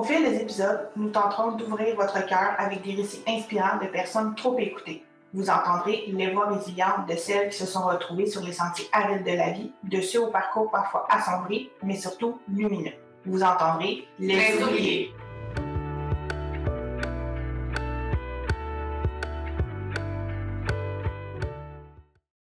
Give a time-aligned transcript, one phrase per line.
[0.00, 4.34] Au fil des épisodes, nous tenterons d'ouvrir votre cœur avec des récits inspirants de personnes
[4.34, 5.04] trop écoutées.
[5.34, 9.26] Vous entendrez les voix résilientes de celles qui se sont retrouvées sur les sentiers arides
[9.26, 12.94] de la vie, de ceux au parcours parfois assombri, mais surtout lumineux.
[13.26, 15.12] Vous entendrez les, Les oubliés.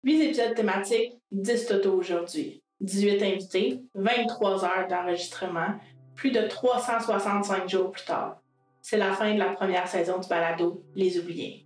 [0.03, 2.61] Huit épisodes thématiques, 10 toto aujourd'hui.
[2.81, 5.73] 18 invités, 23 heures d'enregistrement,
[6.17, 8.37] plus de 365 jours plus tard.
[8.81, 11.63] C'est la fin de la première saison du balado Les Oubliés.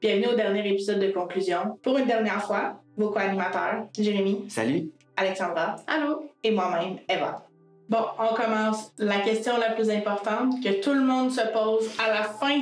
[0.00, 1.76] Bienvenue au dernier épisode de conclusion.
[1.82, 4.88] Pour une dernière fois, vos co-animateurs, Jérémy, Salut.
[5.16, 6.30] Alexandra Allô?
[6.44, 7.44] et moi-même, Eva.
[7.88, 8.92] Bon, on commence.
[8.98, 12.60] La question la plus importante que tout le monde se pose à la fin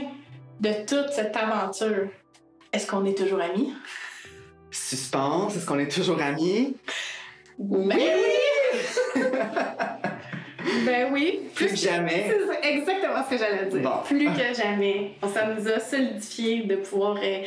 [0.60, 2.08] de toute cette aventure.
[2.72, 3.74] Est-ce qu'on est toujours amis?
[4.70, 6.76] Suspense, est-ce qu'on est toujours amis?
[7.58, 9.22] Ben oui!
[10.84, 11.40] Ben oui.
[11.54, 12.34] Plus que jamais.
[12.62, 13.82] C'est exactement ce que j'allais dire.
[13.82, 13.98] Bon.
[14.04, 15.12] Plus que jamais.
[15.32, 17.42] Ça nous a solidifié de pouvoir euh,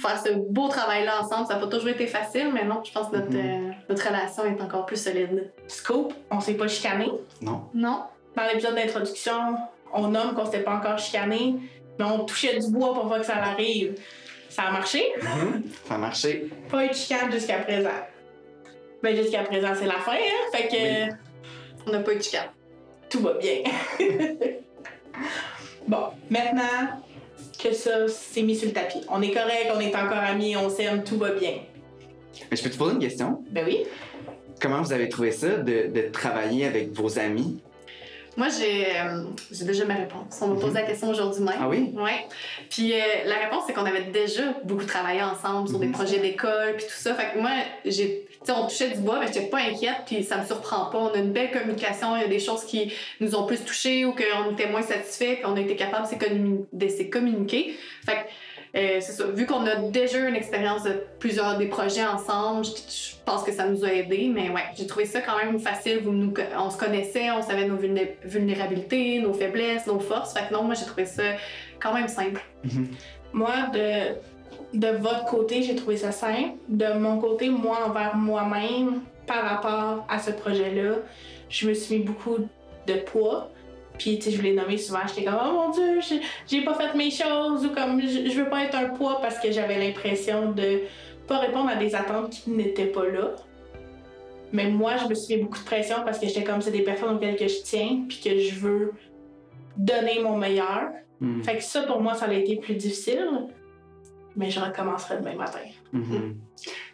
[0.00, 1.46] faire ce beau travail-là ensemble.
[1.46, 3.70] Ça n'a pas toujours été facile, mais non, je pense que notre, Mhm.
[3.70, 5.50] euh, notre relation est encore plus solide.
[5.66, 7.10] Scoop, on s'est pas chicané?
[7.42, 7.62] Non.
[7.74, 8.02] Non?
[8.36, 9.56] Dans l'épisode d'introduction,
[9.92, 11.54] on nomme qu'on s'était pas encore chicané,
[11.98, 13.94] mais on touchait du bois pour voir que ça arrive.
[14.48, 15.04] Ça a marché?
[15.20, 15.62] Mhm.
[15.86, 16.48] Ça a marché.
[16.70, 17.90] Pas eu de chicane jusqu'à présent.
[19.02, 20.50] Ben jusqu'à présent, c'est la fin, hein?
[20.52, 20.74] Fait que
[21.06, 21.16] Oui.
[21.88, 22.48] On n'a pas eu de chicane.
[23.08, 23.62] tout va bien.
[25.88, 27.02] bon, maintenant
[27.62, 29.00] que ça, c'est mis sur le tapis.
[29.08, 31.54] On est correct, on est encore amis, on s'aime, tout va bien.
[32.50, 33.42] Mais je peux te poser une question?
[33.50, 33.84] Ben oui.
[34.60, 37.60] Comment vous avez trouvé ça de, de travailler avec vos amis?
[38.36, 39.24] Moi, j'ai euh,
[39.64, 40.38] déjà ma réponse.
[40.42, 41.54] On m'a posé la question aujourd'hui même.
[41.58, 41.92] Ah oui?
[41.96, 42.26] Ouais.
[42.70, 45.92] Puis euh, la réponse, c'est qu'on avait déjà beaucoup travaillé ensemble sur des Mhm.
[45.92, 47.14] projets d'école puis tout ça.
[47.14, 47.50] Fait que moi,
[47.84, 50.98] j'ai sais, on touchait du bois, mais j'étais pas inquiète, puis ça me surprend pas.
[50.98, 54.04] On a une belle communication, il y a des choses qui nous ont plus touchés
[54.04, 56.06] ou qu'on était moins satisfaits, puis on a été capable
[56.72, 57.76] de se communiquer.
[58.06, 58.18] Fait que
[58.76, 59.24] euh, c'est ça.
[59.26, 63.50] Vu qu'on a déjà une expérience de plusieurs des projets ensemble, je, je pense que
[63.50, 64.30] ça nous a aidés.
[64.32, 66.00] Mais ouais, j'ai trouvé ça quand même facile.
[66.04, 70.34] Vous nous, on se connaissait, on savait nos vulné- vulnérabilités, nos faiblesses, nos forces.
[70.34, 71.22] Fait que non, moi j'ai trouvé ça
[71.80, 72.42] quand même simple.
[72.64, 72.88] Mhm.
[73.32, 74.14] Moi, de,
[74.74, 76.52] de votre côté, j'ai trouvé ça simple.
[76.68, 80.96] De mon côté, moi, envers moi-même, par rapport à ce projet-là,
[81.48, 82.36] je me suis mis beaucoup
[82.86, 83.50] de poids.
[83.98, 85.98] Puis, tu sais, je vous l'ai nommé souvent, j'étais comme, oh mon Dieu,
[86.46, 89.40] j'ai- pas fait mes choses, ou comme, je, je veux pas être un poids parce
[89.40, 90.82] que j'avais l'impression de
[91.26, 93.32] pas répondre à des attentes qui n'étaient pas là.
[94.52, 96.82] Mais moi, je me suis mis beaucoup de pression parce que j'étais comme, c'est des
[96.82, 98.92] personnes auxquelles que je tiens, puis que je veux
[99.76, 100.90] donner mon meilleur.
[101.20, 101.42] Mhm.
[101.42, 103.28] Fait que ça, pour moi, ça a été plus difficile.
[104.36, 105.60] Mais je recommencerai demain matin.
[105.92, 106.36] Mhm.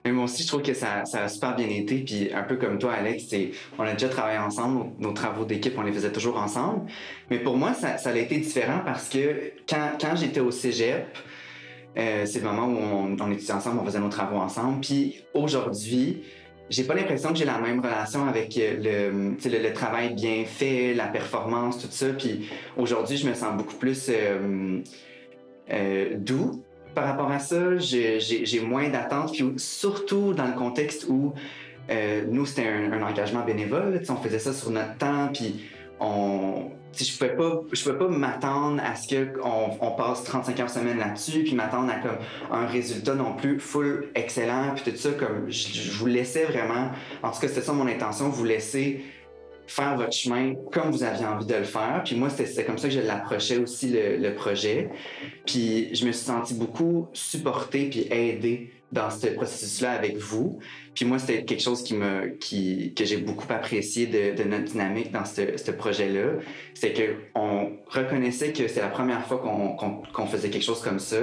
[0.04, 1.98] Mais moi aussi, je trouve que ça, ça a super bien été.
[1.98, 3.24] Puis un peu comme toi, Alex,
[3.78, 4.92] on a déjà travaillé ensemble.
[4.98, 6.90] Nos, travaux d'équipe, on les faisait toujours ensemble.
[7.30, 11.06] Mais pour moi, ça, ça a été différent parce que quand, quand j'étais au cégep,
[11.96, 14.80] euh, c'est le moment où on, on étudiait ensemble, on faisait nos travaux ensemble.
[14.80, 16.22] Puis aujourd'hui,
[16.70, 20.94] j'ai pas l'impression que j'ai la même relation avec le, le, le travail bien fait,
[20.94, 22.08] la performance, tout ça.
[22.08, 24.80] Puis aujourd'hui, je me sens beaucoup plus euh,
[25.70, 26.62] euh, doux
[26.94, 27.76] par rapport à ça.
[27.78, 29.32] J'ai moins d'attentes.
[29.32, 31.34] Puis surtout dans le contexte où
[31.90, 34.00] euh, nous, c'était un, engagement bénévole.
[34.08, 35.28] On faisait ça sur notre temps.
[35.32, 35.64] Puis
[36.00, 36.70] on.
[36.96, 40.98] Je pouvais pas, je pouvais pas m'attendre à ce qu'on on passe 35 heures semaine
[40.98, 42.18] là-dessus, puis m'attendre à comme
[42.52, 46.92] un résultat non plus full excellent, puis tout ça, comme je, je vous laissais vraiment,
[47.24, 49.02] en tout cas c'était ça mon intention, vous laisser
[49.66, 52.02] faire votre chemin comme vous aviez envie de le faire.
[52.04, 54.90] Puis moi, c'était comme ça que je l'approchais aussi le, projet.
[55.46, 60.58] Puis je me suis senti beaucoup supporté puis aidé dans ce processus-là avec vous.
[60.94, 65.10] Puis moi, c'était quelque chose qui me, qui, que j'ai beaucoup apprécié de, notre dynamique
[65.10, 66.40] dans ce, projet-là.
[66.74, 70.80] C'est que on reconnaissait que c'est la première fois qu'on qu'on- qu'on faisait quelque chose
[70.82, 71.18] comme ça.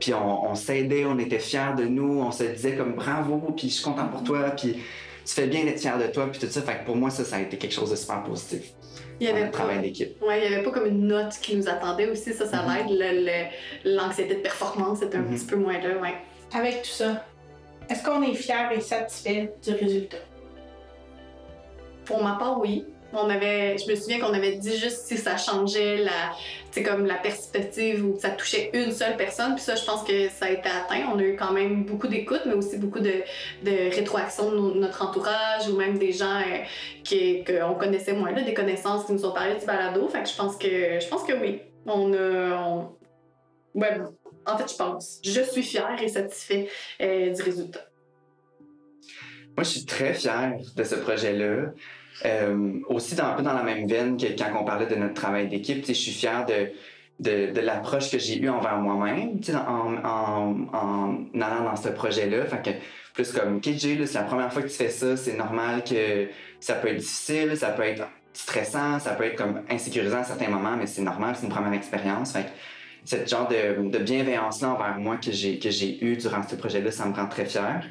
[0.00, 3.68] Puis on, on s'aidait, on était fiers de nous, on se disait comme bravo, puis
[3.68, 4.76] je suis content pour toi, puis
[5.24, 6.62] tu fais bien d'être fier de toi, puis tout ça.
[6.62, 8.72] Fait que pour moi, ça, ça a été quelque chose de super positif.
[9.20, 10.20] Il y avait le pas, travail d'équipe.
[10.22, 12.88] ouais, il y avait pas comme une note qui nous attendait aussi, ça, ça Mhm.
[12.98, 13.48] l'aide.
[13.84, 15.34] Le- L'anxiété de performance était un Mhm.
[15.36, 16.14] petit peu moins là, ouais.
[16.52, 17.24] Avec tout ça,
[17.88, 20.16] est-ce qu'on est fier et satisfait du résultat?
[22.04, 22.84] Pour ma part, oui.
[23.16, 27.14] On avait, je me souviens qu'on avait dit juste si ça changeait la, comme la
[27.14, 29.54] perspective ou que ça touchait une seule personne.
[29.54, 31.08] Puis ça, je pense que ça a été atteint.
[31.14, 33.22] On a eu quand même beaucoup d'écoute, mais aussi beaucoup de,
[33.62, 38.42] de rétroaction de no- notre entourage ou même des gens euh, qu'on connaissait moins, là,
[38.42, 40.08] des connaissances qui nous ont parlé du balado.
[40.08, 41.60] Fait que je pense que, je pense que oui.
[41.86, 42.90] On a,
[43.74, 44.00] ouais,
[44.46, 45.20] en fait, je pense.
[45.22, 46.68] Je suis fière et satisfait
[47.00, 47.86] euh, du résultat.
[49.56, 51.72] Moi, je suis très fière de ce projet-là.
[52.24, 55.48] Euh, aussi, un peu dans la même veine que quand on parlait de notre travail
[55.48, 56.70] d'équipe, je suis fier de,
[57.20, 62.44] de, l'approche que j'ai eue envers moi-même en, en, en, allant dans ce projet-là.
[63.14, 66.28] Plus comme, OK, c'est la première fois que tu fais ça, c'est normal que
[66.60, 70.48] ça peut être difficile, ça peut être stressant, ça peut être comme insécurisant à certains
[70.48, 72.34] moments, mais c'est normal, c'est une première expérience.
[73.04, 76.90] Cette genre de, de bienveillance-là envers moi que j'ai, que j'ai eu durant ce projet-là,
[76.90, 77.86] ça me rend très fier.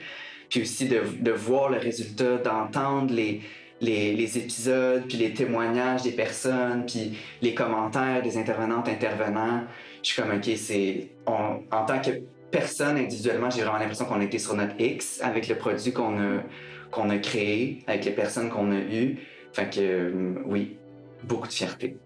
[0.50, 3.42] Puis aussi de, de voir le résultat, d'entendre les,
[3.84, 9.64] les, épisodes, puis les témoignages des personnes, puis les commentaires des intervenantes, intervenants.
[10.02, 11.10] Je suis comme, OK, c'est.
[11.26, 12.12] En tant que
[12.52, 16.44] personne individuellement, j'ai vraiment l'impression qu'on était sur notre X avec le produit qu'on a,
[16.92, 19.20] qu'on a créé, avec les personnes qu'on a eues.
[19.52, 20.78] Fait que, euh, oui,
[21.24, 21.98] beaucoup de fierté.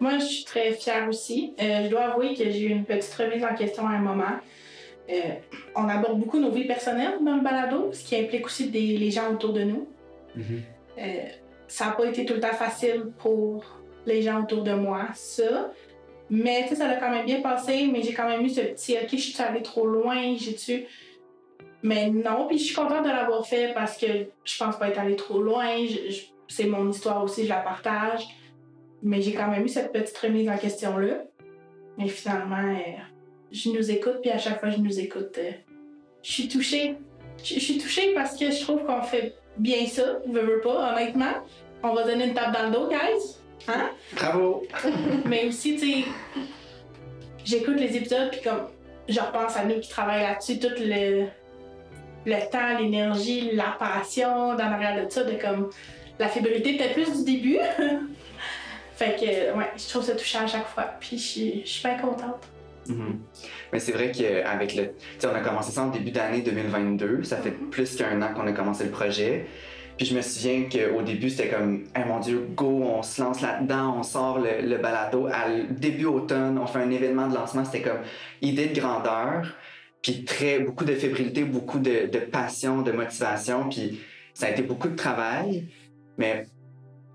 [0.00, 1.54] Moi, je suis très fière aussi.
[1.60, 4.36] Euh, je dois avouer que j'ai eu une petite remise en question à un moment.
[5.08, 5.34] Euh,
[5.74, 9.10] on aborde beaucoup nos vies personnelles dans le balado, ce qui implique aussi des, les
[9.10, 9.86] gens autour de nous.
[10.36, 11.30] Mm-hmm.
[11.68, 13.64] ça n'a pas été tout le temps facile pour
[14.06, 15.72] les gens autour de moi, ça.
[16.28, 18.60] Mais tu sais, ça a quand même bien passé, mais j'ai quand même eu ce
[18.60, 20.86] petit OK, je suis allée trop loin, j'ai-tu.
[21.82, 24.06] Mais non, puis je suis contente de l'avoir fait parce que
[24.44, 25.68] je pense pas être allée trop loin.
[26.48, 28.26] c'est mon histoire aussi, je la partage.
[29.02, 31.24] Mais j'ai quand même eu cette petite remise en question-là.
[31.96, 32.98] Mais finalement, euh,
[33.52, 35.52] je nous écoute, puis à chaque fois je nous écoute, euh,
[36.22, 36.96] je suis touchée.
[37.38, 41.32] Je suis touchée parce que je trouve qu'on fait bien ça, veux, veux pas, honnêtement.
[41.82, 43.36] On va donner une tape dans le dos, guys.
[43.68, 43.90] Hein?
[44.14, 44.62] Bravo!
[45.24, 46.04] Mais aussi, tu sais,
[47.44, 48.68] j'écoute les épisodes, puis comme,
[49.08, 51.26] je repense à nous qui travaillent là-dessus, tout le,
[52.24, 55.70] le temps, l'énergie, la passion dans l'arrière de ça, de comme,
[56.18, 57.58] la fébrilité peut-être plus du début.
[58.96, 62.48] fait que, ouais, je trouve ça touchant à chaque fois, puis je suis bien contente.
[62.88, 63.48] Mm-hmm.
[63.72, 64.84] Mais c'est vrai qu'avec le.
[64.84, 67.24] Tu sais, on a commencé ça en début d'année 2022.
[67.24, 67.70] Ça fait mm-hmm.
[67.70, 69.46] plus qu'un an qu'on a commencé le projet.
[69.96, 73.40] Puis je me souviens qu'au début, c'était comme, hey, mon Dieu, go, on se lance
[73.40, 75.26] là-dedans, on sort le, balado.
[75.26, 77.64] À début automne, on fait un événement de lancement.
[77.64, 78.00] C'était comme
[78.42, 79.56] idée de grandeur,
[80.02, 83.70] puis très, beaucoup de fébrilité, beaucoup de, de passion, de motivation.
[83.70, 84.00] Puis
[84.34, 85.66] ça a été beaucoup de travail.
[86.18, 86.46] Mais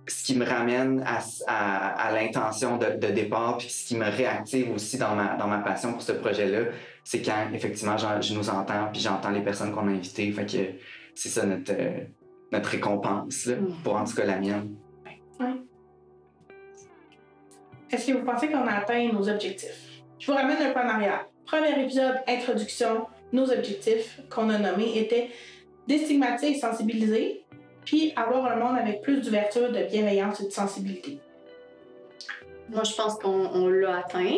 [0.08, 4.06] ce qui me ramène à, à, à l'intention de, de, départ, puis ce qui me
[4.06, 6.72] réactive aussi dans ma, dans ma passion pour ce projet-là,
[7.04, 10.32] c'est quand effectivement je nous entends, puis j'entends les personnes qu'on a invitées.
[10.32, 10.58] Fait que
[11.16, 11.74] c'est ça notre,
[12.52, 13.84] notre récompense, là, mm.
[13.84, 14.76] pour en tout cas la mienne.
[15.40, 15.48] Oui.
[17.92, 20.02] Est-ce que vous pensez qu'on a atteint nos objectifs?
[20.18, 21.26] Je vous ramène un peu en arrière.
[21.46, 25.30] Premier épisode, introduction, nos objectifs qu'on a nommés étaient
[25.88, 27.46] déstigmatiser et sensibiliser,
[27.86, 31.20] puis avoir un monde avec plus d'ouverture, de bienveillance et de sensibilité.
[32.70, 34.38] Moi, je pense qu'on l'a atteint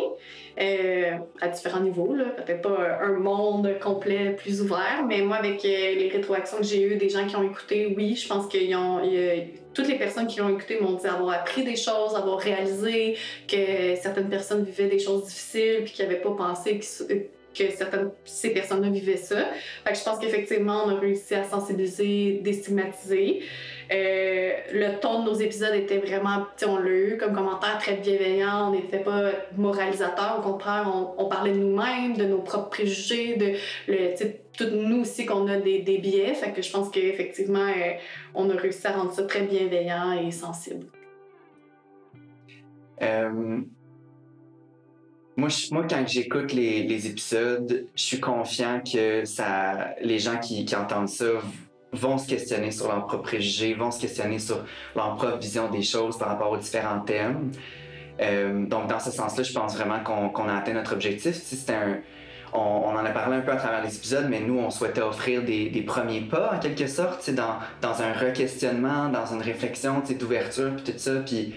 [0.60, 2.16] euh, à différents niveaux.
[2.36, 6.82] Peut-être pas un monde complet plus ouvert, mais moi, avec euh, les rétroactions que j'ai
[6.82, 9.00] eues des gens qui ont écouté, oui, je pense ont.
[9.72, 13.94] toutes les personnes qui l'ont écouté m'ont dit avoir appris des choses, avoir réalisé que
[14.02, 17.14] certaines personnes vivaient des choses difficiles puis qu'ils n'avaient pas pensé que,
[17.54, 19.44] que certaines ces personnes-là vivaient ça.
[19.84, 23.42] Fait que je pense qu'effectivement, on a réussi à sensibiliser, déstigmatiser.
[23.92, 28.68] Euh, le ton de nos épisodes était vraiment, on l'a eu comme commentaire très bienveillant,
[28.68, 33.52] on n'était pas moralisateur, au contraire, on, parlait de nous-mêmes, de nos propres préjugés, de
[33.88, 34.14] le,
[34.56, 36.32] tout nous aussi qu'on a des, des, biais.
[36.34, 37.92] Fait que je pense qu'effectivement, euh,
[38.34, 40.86] on a réussi à rendre ça très bienveillant et sensible.
[43.02, 43.60] Euh,
[45.36, 50.64] moi, moi, quand j'écoute les, les, épisodes, je suis confiant que ça, les gens qui,
[50.64, 51.26] qui entendent ça
[51.92, 54.64] vont se questionner sur leur propre préjugé, vont se questionner sur
[54.94, 57.50] leur propre vision des choses par rapport aux différents thèmes.
[58.20, 61.34] Euh, donc, dans ce sens-là, je pense vraiment qu'on a atteint notre objectif.
[61.34, 61.98] Si un,
[62.52, 65.02] on, on, en a parlé un peu à travers les épisodes, mais nous, on souhaitait
[65.02, 70.02] offrir des, des premiers pas, en quelque sorte, dans, dans un requestionnement, dans une réflexion
[70.18, 71.16] d'ouverture, puis tout ça.
[71.26, 71.54] Puis,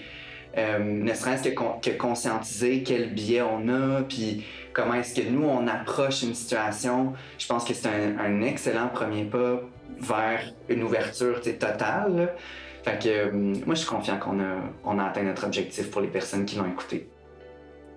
[0.56, 5.66] euh, ne serait-ce que, conscientiser quel biais on a, puis comment est-ce que nous, on
[5.66, 7.12] approche une situation.
[7.38, 9.60] Je pense que c'est un, un excellent premier pas
[10.00, 12.34] vers une ouverture totale.
[12.84, 13.32] Fait que euh,
[13.66, 16.56] moi, je suis confiant qu'on a, on a atteint notre objectif pour les personnes qui
[16.56, 17.08] l'ont écouté.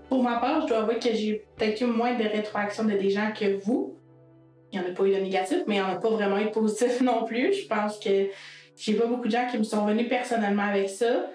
[0.09, 3.09] Pour ma part, je dois avouer que j'ai peut-être eu moins de rétroactions de des
[3.09, 3.95] gens que vous.
[4.71, 6.37] Il n'y en a pas eu de négatif, mais il n'y en a pas vraiment
[6.37, 7.53] eu de positif non plus.
[7.53, 8.27] Je pense que
[8.75, 11.27] j'ai pas beaucoup de gens qui me sont venus personnellement avec ça.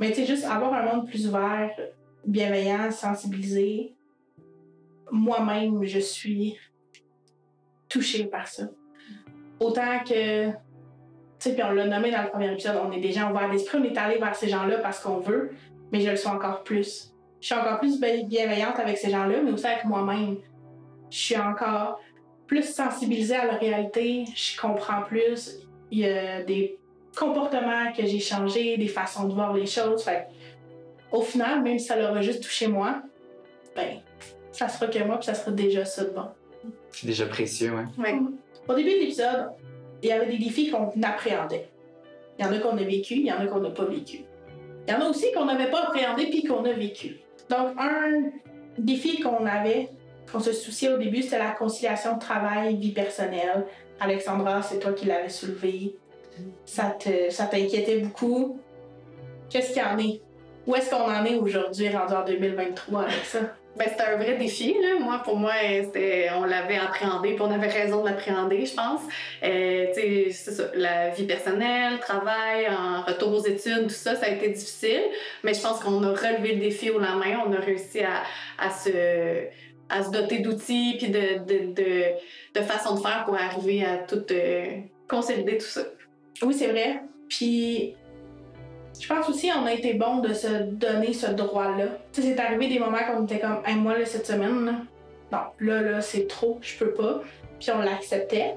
[0.00, 1.70] Mais tu sais, juste avoir un monde plus ouvert,
[2.26, 3.94] bienveillant, sensibilisé.
[5.10, 6.56] Moi-même, je suis
[7.86, 8.64] touchée par ça.
[9.60, 10.54] Autant que, tu
[11.38, 13.78] sais, puis on l'a nommé dans le premier épisode, on est des gens ouverts d'esprit,
[13.78, 15.50] on est allé vers ces gens-là parce qu'on veut,
[15.92, 17.14] mais je le suis encore plus.
[17.40, 20.38] Je suis encore plus bienveillante avec ces gens-là, mais aussi avec moi-même.
[21.10, 22.00] Je suis encore
[22.46, 25.66] plus sensibilisée à la réalité, je comprends plus.
[25.90, 26.78] Il y a des
[27.16, 30.02] comportements que j'ai changés, des façons de voir les choses.
[30.02, 30.26] Fait
[31.12, 33.02] au final, même si ça l'aurait juste touché moi,
[33.74, 33.98] ben,
[34.52, 36.28] ça sera que moi, puis ça sera déjà ça de bon.
[36.92, 37.84] C'est déjà précieux, ouais.
[37.98, 38.18] Ouais.
[38.68, 39.50] Au début de l'épisode,
[40.02, 41.68] il y avait des défis qu'on appréhendait.
[42.38, 44.20] Il y en a qu'on a vécu, il y en a qu'on n'a pas vécu.
[44.86, 47.20] Il y en a aussi qu'on n'avait pas appréhendé puis qu'on a vécu.
[47.48, 48.30] Donc, un
[48.78, 49.90] défi qu'on avait,
[50.30, 53.66] qu'on se souciait au début, c'était la conciliation travail-vie personnelle.
[53.98, 55.96] Alexandra, c'est toi qui l'avais soulevé.
[56.64, 58.60] Ça te, ça t'inquiétait beaucoup?
[59.48, 60.20] Qu'est-ce qu'il y en est?
[60.66, 63.40] Où est-ce qu'on en est aujourd'hui, rendu en 2023 avec ça?
[63.76, 64.98] Ben, c'était un vrai défi, là.
[64.98, 65.52] Moi, pour moi,
[66.36, 69.00] on l'avait appréhendé, puis on avait raison de l'appréhender, je pense.
[69.44, 69.86] Euh,
[70.74, 72.68] la vie personnelle, travail,
[73.06, 75.02] retour aux études, tout ça, ça a été difficile.
[75.44, 77.42] Mais je pense qu'on a relevé le défi au la main.
[77.46, 79.46] On a réussi à, se
[79.88, 82.04] à se doter d'outils puis de, de, de,
[82.54, 84.66] de façons de faire pour arriver à tout euh,
[85.08, 85.82] consolider tout ça.
[86.42, 87.02] Oui, c'est vrai.
[87.28, 87.94] Puis,
[89.00, 91.86] je pense aussi on a été bon de se donner ce droit-là.
[92.12, 94.86] Tu sais, c'est arrivé des moments qu'on était comme, hey, moi, là, cette semaine,
[95.32, 97.22] non, là, là, c'est trop, je peux pas.
[97.58, 98.54] Puis on l'acceptait.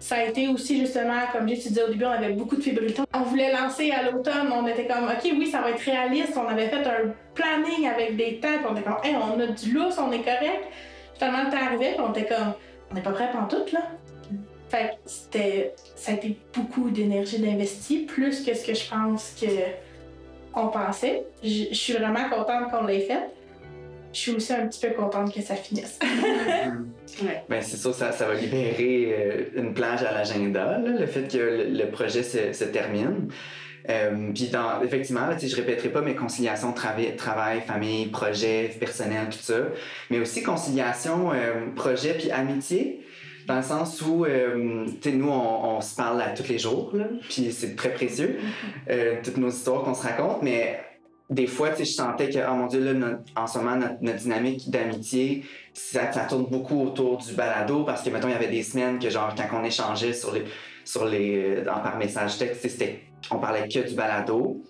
[0.00, 3.02] Ça a été aussi justement, comme j'ai dit au début, on avait beaucoup de fébrilité.
[3.12, 6.36] On voulait lancer à l'automne, on était comme, OK, oui, ça va être réaliste.
[6.36, 9.46] On avait fait un planning avec des temps, puis on était comme, hey, on a
[9.46, 10.64] du lousse, on est correct.
[11.14, 12.52] Finalement, le temps arrivait, puis on était comme,
[12.90, 13.80] on n'est pas prêt pour tout, là.
[14.68, 19.34] Fait que c'était, ça a été beaucoup d'énergie d'investi, plus que ce que je pense
[19.40, 19.46] que
[20.54, 21.24] on pensait.
[21.42, 23.20] Je je suis vraiment contente qu'on l'ait fait.
[24.12, 25.98] Je suis aussi un petit peu contente que ça finisse.
[27.22, 27.42] Ouais.
[27.48, 31.26] Ben, c'est sûr, ça, ça va libérer euh, une plage à l'agenda, là, le fait
[31.26, 33.28] que le, le projet se, se termine.
[33.88, 39.28] Euh, Puis, dans- effectivement, là, je répéterai pas mes conciliations travail, travail, famille, projet, personnel,
[39.30, 39.54] tout ça,
[40.10, 43.00] mais aussi conciliation euh, projet puis amitié,
[43.48, 47.06] dans le sens où, euh, tu sais, nous, on, se parle tous les jours, là,
[47.30, 48.38] puis c'est très précieux,
[48.90, 50.78] euh, toutes nos histoires qu'on se raconte, mais
[51.30, 54.18] des fois, tu sais, je sentais que, oh mon Dieu, là, en ce moment, notre,
[54.18, 58.48] dynamique d'amitié, ça, ça tourne beaucoup autour du balado parce que, mettons, il y avait
[58.48, 60.44] des semaines que, genre, quand on échangeait sur les,
[60.84, 63.00] sur les, euh, en- par message texte, c'était,
[63.30, 64.62] on parlait que du balado.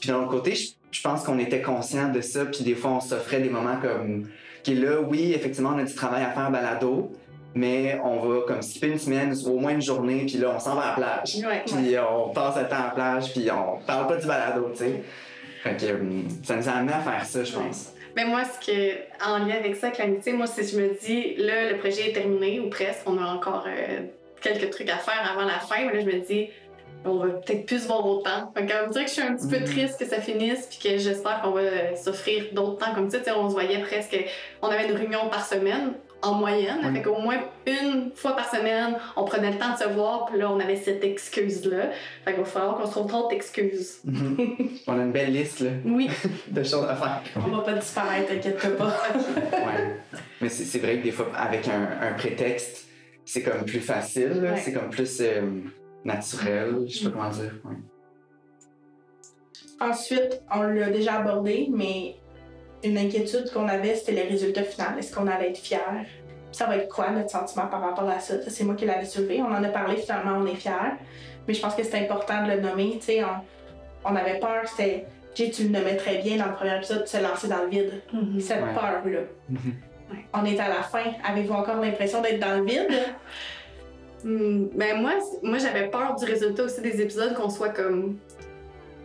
[0.00, 2.92] Puis d'un autre côté, je, je pense qu'on était conscient de ça, puis des fois,
[2.92, 4.28] on s'offrait des moments comme,
[4.62, 7.12] qui là, oui, effectivement, on a du travail à faire balado,
[7.54, 10.58] mais on va comme skipper une semaine, ou au moins une journée, puis là, on
[10.58, 11.36] s'en va à la plage.
[11.36, 11.62] Ouais.
[11.66, 14.78] Puis on passe le temps à la plage, puis on parle pas du balado, tu
[14.78, 15.02] sais.
[15.62, 17.92] Fait que hum, ça nous a amené à faire ça, je pense.
[18.16, 18.92] Mais moi, ce que,
[19.26, 22.12] en lien avec ça, avec l'amitié, moi, c'est je me dis, là, le projet est
[22.12, 24.00] terminé, ou presque, on a encore euh,
[24.40, 26.48] quelques trucs à faire avant la fin, mais là, je me dis,
[27.04, 28.52] on va peut-être plus se voir autant.
[28.56, 29.64] Fait que, on dirait que je suis un petit peu Mhm.
[29.64, 33.18] triste que ça finisse, puis que j'espère qu'on va s'offrir d'autres temps comme ça.
[33.18, 34.16] Tu sais, on se voyait presque,
[34.62, 35.92] on avait une réunion par semaine,
[36.22, 36.78] en moyenne.
[36.84, 36.94] Oui.
[36.94, 40.38] Fait qu'au moins une fois par semaine, on prenait le temps de se voir, puis
[40.38, 41.90] là, on avait cette excuse-là.
[42.24, 43.98] Fait qu'il va falloir qu'on se trouve d'autres excuses.
[44.86, 46.08] on a une belle liste là, Oui.
[46.48, 47.20] de choses à faire.
[47.36, 48.86] on va pas disparaître, t'inquiète pas.
[49.52, 49.96] Ouais.
[50.40, 52.86] Mais c'est vrai que des fois, avec un, un prétexte,
[53.26, 54.32] c'est comme plus facile.
[54.42, 54.56] Ouais.
[54.58, 55.42] c'est comme plus euh,
[56.04, 57.52] naturel, je sais pas comment dire.
[57.64, 57.76] ouais.
[59.80, 62.16] Ensuite, on l'a déjà abordé, mais
[62.82, 64.98] une inquiétude qu'on avait, c'était les résultats finaux.
[64.98, 65.78] Est-ce qu'on allait être fiers?
[66.52, 68.40] Ça va être quoi notre sentiment par rapport à ça?
[68.40, 69.42] Ça, C'est moi qui l'avais soulevé.
[69.42, 70.70] On en a parlé, finalement, on est fiers.
[71.48, 72.92] Mais je pense que c'est important de le nommer.
[73.00, 75.06] Tu sais, on, on avait peur, c'était.
[75.34, 77.68] Jay, tu le nommais très bien dans le premier épisode, de se lancer dans le
[77.68, 78.02] vide.
[78.38, 78.72] Cette Ouais.
[78.72, 79.20] peur-là.
[79.48, 79.58] Mhm.
[80.32, 81.02] On est à la fin.
[81.28, 82.88] Avez-vous encore l'impression d'être dans le vide?
[84.24, 85.12] Hmm, Ben moi,
[85.42, 88.16] moi j'avais peur du résultat aussi des épisodes qu'on soit comme,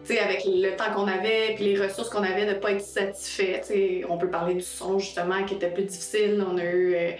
[0.06, 2.82] tu sais, avec le temps qu'on avait puis les ressources qu'on avait de pas être
[2.82, 3.60] satisfait.
[3.62, 6.44] Tu sais, on peut parler du son justement qui était plus difficile.
[6.50, 7.12] On a eu euh,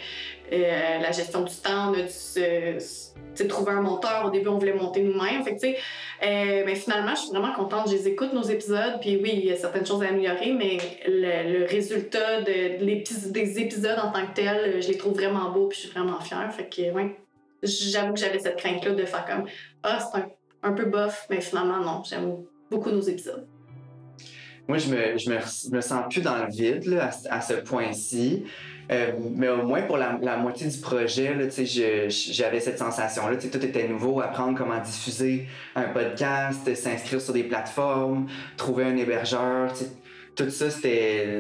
[0.54, 4.24] euh, la gestion du temps, on a dû se- trouver un monteur.
[4.26, 5.44] Au début, on voulait monter nous-mêmes.
[5.44, 5.78] Fait que tu sais,
[6.24, 7.90] euh, mais finalement, je suis vraiment contente.
[7.90, 10.78] Je les écoute nos épisodes puis oui, il y a certaines choses à améliorer, mais
[11.06, 12.82] le, résultat de,
[13.32, 16.20] des épisodes en tant que tel, je les trouve vraiment beaux puis je suis vraiment
[16.22, 16.50] fière.
[16.54, 17.16] Fait que ouais.
[17.64, 19.46] J'avoue que j'avais cette crainte-là de faire comme
[19.84, 20.28] Ah, c'est un,
[20.64, 22.04] un peu bof, mais finalement, non.
[22.04, 22.38] J'aime
[22.70, 23.48] beaucoup nos épisodes.
[24.68, 28.44] Moi, je me, je, me, sens plus dans le vide là, à, ce- point-ci.
[28.92, 31.36] Euh, mais au moins pour la, la moitié du projet,
[32.10, 33.38] j'avais cette sensation-là.
[33.38, 39.74] Tout était nouveau, apprendre comment diffuser un podcast, s'inscrire sur des plateformes, trouver un hébergeur.
[40.36, 41.40] Tout ça, c'était.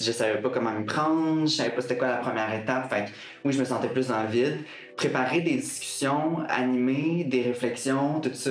[0.00, 2.88] Je savais pas comment me prendre, je savais pas c'était quoi la première étape.
[2.88, 3.06] Fait
[3.44, 4.58] oui, je me sentais plus dans le vide.
[4.98, 8.50] Préparer des discussions, animer des réflexions, tout ça.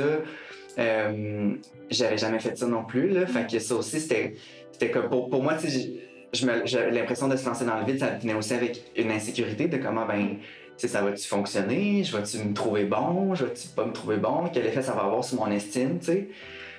[0.80, 1.51] Euh,
[1.92, 4.36] j'avais jamais fait ça non plus là fait que ça aussi c'était
[4.92, 5.56] comme pour, moi
[6.34, 9.77] j'avais l'impression de se lancer dans le vide ça venait aussi avec une insécurité de
[9.77, 10.38] comment ben
[10.77, 12.04] ça va-tu fonctionner?
[12.04, 13.34] Je vais-tu me trouver bon?
[13.34, 14.44] Je vais-tu pas me trouver bon?
[14.54, 16.27] Quel effet ça va avoir sur mon estime, tu sais?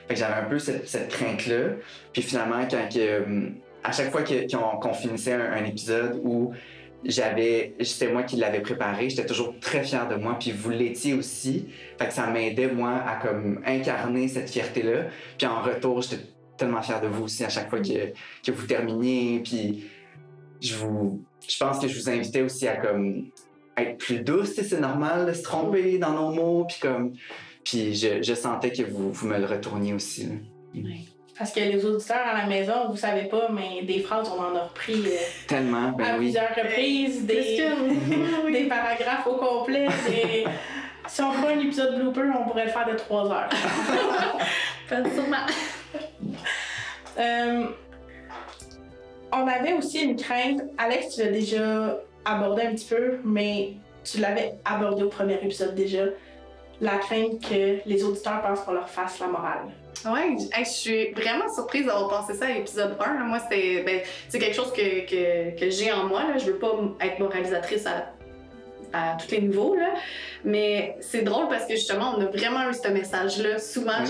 [0.06, 1.70] Fait que j'avais un peu cette, cette crainte-là.
[2.12, 3.48] Puis finalement, quand que, euh,
[3.82, 6.52] à chaque fois que- qu'on qu'on finissait un, un épisode où
[7.04, 11.14] j'avais, c'était moi qui l'avais préparé, j'étais toujours très fière de moi, puis vous l'étiez
[11.14, 11.66] aussi.
[11.98, 15.06] Fait que ça m'aidait, moi, à comme incarner cette fierté-là.
[15.36, 16.22] Puis en retour, j'étais
[16.56, 18.12] tellement fière de vous aussi à chaque fois que,
[18.44, 19.40] que vous terminiez.
[19.40, 19.84] Puis
[20.60, 23.30] je vous, je pense que je vous invitais aussi à comme
[23.76, 27.12] être plus douce, c'est normal de se tromper dans nos mots, puis comme,
[27.64, 30.24] puis je, sentais que vous, vous me le retourniez aussi.
[30.24, 30.82] là.
[31.38, 34.56] Parce que les auditeurs à la maison, vous savez pas, mais des phrases, on en
[34.56, 35.10] a repris euh,
[35.46, 36.24] Tellement, à ben oui.
[36.26, 37.62] plusieurs reprises, des,
[38.52, 39.86] des paragraphes au complet.
[40.08, 40.44] des-
[41.06, 43.48] Si on ferait un épisode blooper, on pourrait le faire de trois heures.
[44.88, 45.36] Sûrement.
[47.18, 47.64] Euh,
[49.32, 50.60] on avait aussi une crainte.
[50.76, 53.70] Alex, tu l'as déjà abordé un petit peu, mais
[54.04, 56.04] tu l'avais abordé au premier épisode déjà.
[56.80, 59.66] La crainte que les auditeurs pensent qu'on leur fasse la morale.
[60.06, 63.14] Hey, je suis vraiment surprise d'avoir pensé ça à l'épisode 1.
[63.14, 63.24] là.
[63.24, 66.22] Moi, c'est ben, quelque chose que, que, que j'ai en moi.
[66.22, 66.38] Là.
[66.38, 68.12] Je veux pas être moralisatrice à,
[68.92, 69.94] à tous les niveaux, là.
[70.44, 73.58] mais c'est drôle parce que justement, on a vraiment eu ce message-là.
[73.58, 74.04] Souvent,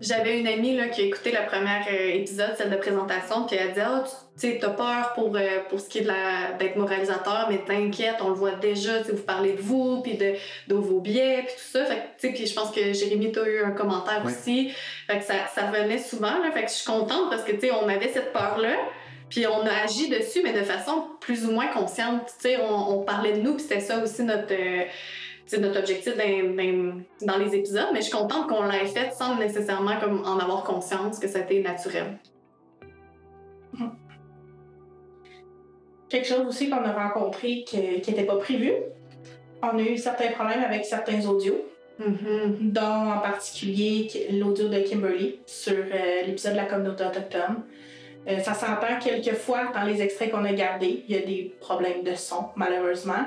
[0.00, 3.56] j'avais une amie là, qui a écouté le premier euh, épisode, celle de présentation, puis
[3.56, 6.06] elle a dit Ah, tu sais, t'as peur pour, euh, pour ce qui est
[6.58, 10.34] d'être moralisateur, mais t'inquiète, on le voit déjà, vous parlez de vous, puis de,
[10.68, 11.84] de vos biais, puis tout ça.
[11.84, 14.72] Fait puis je pense que Jérémy, t'as eu un commentaire aussi.
[15.06, 16.50] Fait que ça, ça revenait souvent, là.
[16.52, 18.76] Fait que je suis contente parce que, tu sais, on avait cette peur-là.
[19.30, 22.26] Puis on a agi dessus, mais de façon plus ou moins consciente.
[22.40, 24.84] Tu sais, on, on parlait de nous, puis c'était ça aussi notre, euh,
[25.58, 27.86] notre objectif dans, dans- dans les épisodes.
[27.94, 31.60] Mais je suis contente qu'on l'ait fait sans nécessairement comme en avoir conscience, que c'était
[31.60, 32.18] naturel.
[36.08, 38.72] Quelque chose aussi qu'on a rencontré qui n'était pas prévu.
[39.62, 41.64] On a eu certains problèmes avec certains audios,
[42.00, 42.72] Mm-hmm.
[42.72, 47.56] dont en particulier l'audio de Kimberly sur euh, l'épisode de la communauté autochtone.
[48.28, 51.04] Euh, ça s'entend quelquefois dans les extraits qu'on a gardés.
[51.08, 53.26] Il y a des problèmes de son, malheureusement.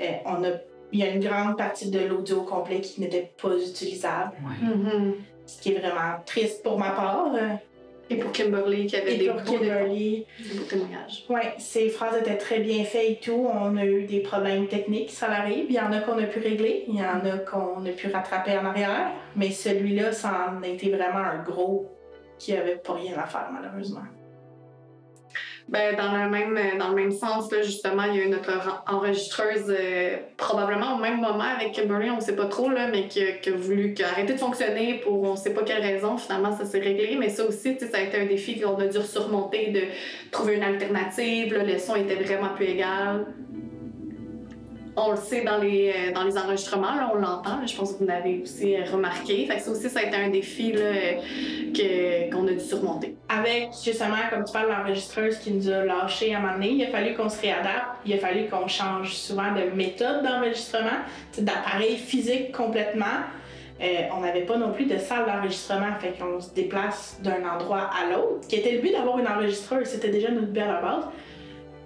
[0.00, 0.48] Euh, on a,
[0.92, 5.12] il y a une grande partie de l'audio complet qui n'était pas utilisable, Mm-hmm.
[5.46, 7.32] ce qui est vraiment triste pour ma part.
[7.34, 7.54] euh,
[8.10, 10.26] Et pour Kimberly, qui avait et des pour beaux, Kimberly.
[10.38, 11.24] des beaux témoignages.
[11.30, 13.48] Oui, ces phrases étaient très bien faites et tout.
[13.50, 15.66] On a eu des problèmes techniques, ça arrive.
[15.68, 18.08] Il y en a qu'on a pu régler, il y en a qu'on a pu
[18.10, 19.12] rattraper en arrière.
[19.36, 21.88] Mais celui-là, ça en a été vraiment un gros
[22.38, 24.02] qui avait pas rien à faire, malheureusement.
[25.66, 28.52] Ben, dans, le même, dans le même sens, là, justement, il y a eu notre
[28.52, 33.08] en- enregistreuse, euh, probablement au même moment avec Kimberly, on sait pas trop, là, mais
[33.08, 36.18] qui a, voulu, qui a arrêté de fonctionner pour on sait pas quelle raison.
[36.18, 37.16] Finalement, ça s'est réglé.
[37.18, 39.80] Mais ça aussi, ça a été un défi qu'on a dû surmonter de
[40.30, 41.54] trouver une alternative.
[41.54, 43.26] le son était vraiment plus égal.
[44.96, 47.66] On le sait dans les, euh, enregistrements, on l'entend.
[47.66, 49.46] Je pense que vous l'avez aussi euh, remarqué.
[49.46, 50.72] Fait que ça aussi, ça a été un défi
[52.30, 53.16] qu'on a dû surmonter.
[53.28, 56.84] Avec, justement, comme tu parles, l'enregistreuse qui nous a lâchés à un moment donné, il
[56.84, 57.98] a fallu qu'on se réadapte.
[58.06, 61.00] Il a fallu qu'on change souvent de méthode d'enregistrement,
[61.38, 63.24] d'appareil physique complètement.
[63.80, 67.90] Euh, on n'avait pas non plus de salle d'enregistrement, fait qu'on se déplace d'un endroit
[67.90, 71.04] à l'autre, qui était le but d'avoir une enregistreuse, c'était déjà notre la base.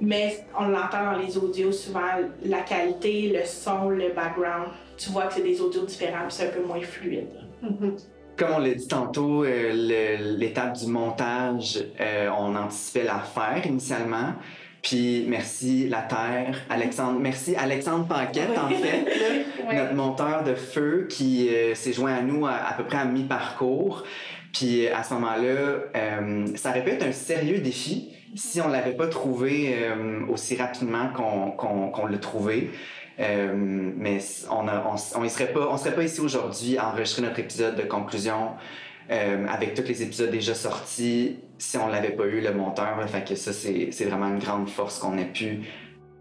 [0.01, 2.01] Mais on l'entend dans les audios souvent,
[2.45, 6.49] la qualité, le son, le background, tu vois que c'est des audios différents, puis c'est
[6.49, 7.29] un peu moins fluide.
[8.37, 9.73] Comme on l'a dit tantôt, euh,
[10.39, 14.35] l'étape du montage, euh, on anticipait la faire initialement.
[14.81, 17.19] Puis merci La Terre, Alexandre.
[17.19, 19.07] Merci Alexandre Paquette, en fait,
[19.75, 23.05] notre monteur de feu qui euh, s'est joint à nous à, à peu près à
[23.05, 24.05] mi-parcours.
[24.53, 28.93] Puis à ce moment-là, euh, ça aurait pu être un sérieux défi si on l'avait
[28.97, 32.71] pas trouvé euh, aussi rapidement qu'on qu'on- qu'on l'a trouvé.
[33.21, 34.19] Euh, mais
[34.51, 37.41] on a, on, on y serait pas, on serait pas ici aujourd'hui à enregistrer notre
[37.41, 38.51] épisode de conclusion
[39.11, 42.97] euh, avec tous les épisodes déjà sortis si on l'avait pas eu le monteur.
[43.01, 43.07] là.
[43.09, 45.63] Fait que ça c'est vraiment une grande force qu'on ait pu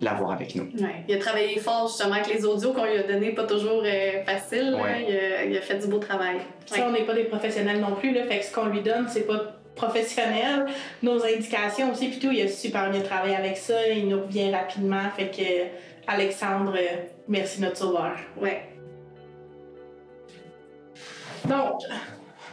[0.01, 0.63] l'avoir avec nous.
[0.79, 1.03] Ouais.
[1.07, 4.23] Il a travaillé fort justement avec les audios qu'on lui a donnés, pas toujours euh,
[4.25, 4.71] facile.
[4.71, 4.81] là.
[4.81, 5.05] Ouais.
[5.09, 6.37] Il, a, il a fait du beau travail.
[6.67, 9.05] Ça, on n'est pas des professionnels non plus, là, fait que ce qu'on lui donne,
[9.07, 10.65] c'est pas professionnel.
[11.01, 14.51] Nos indications aussi, puis tout, il a super bien travaillé avec ça, il nous revient
[14.51, 16.77] rapidement, fait que Alexandre,
[17.27, 18.17] merci notre sauveur.
[18.39, 18.63] Ouais.
[21.45, 21.81] Donc,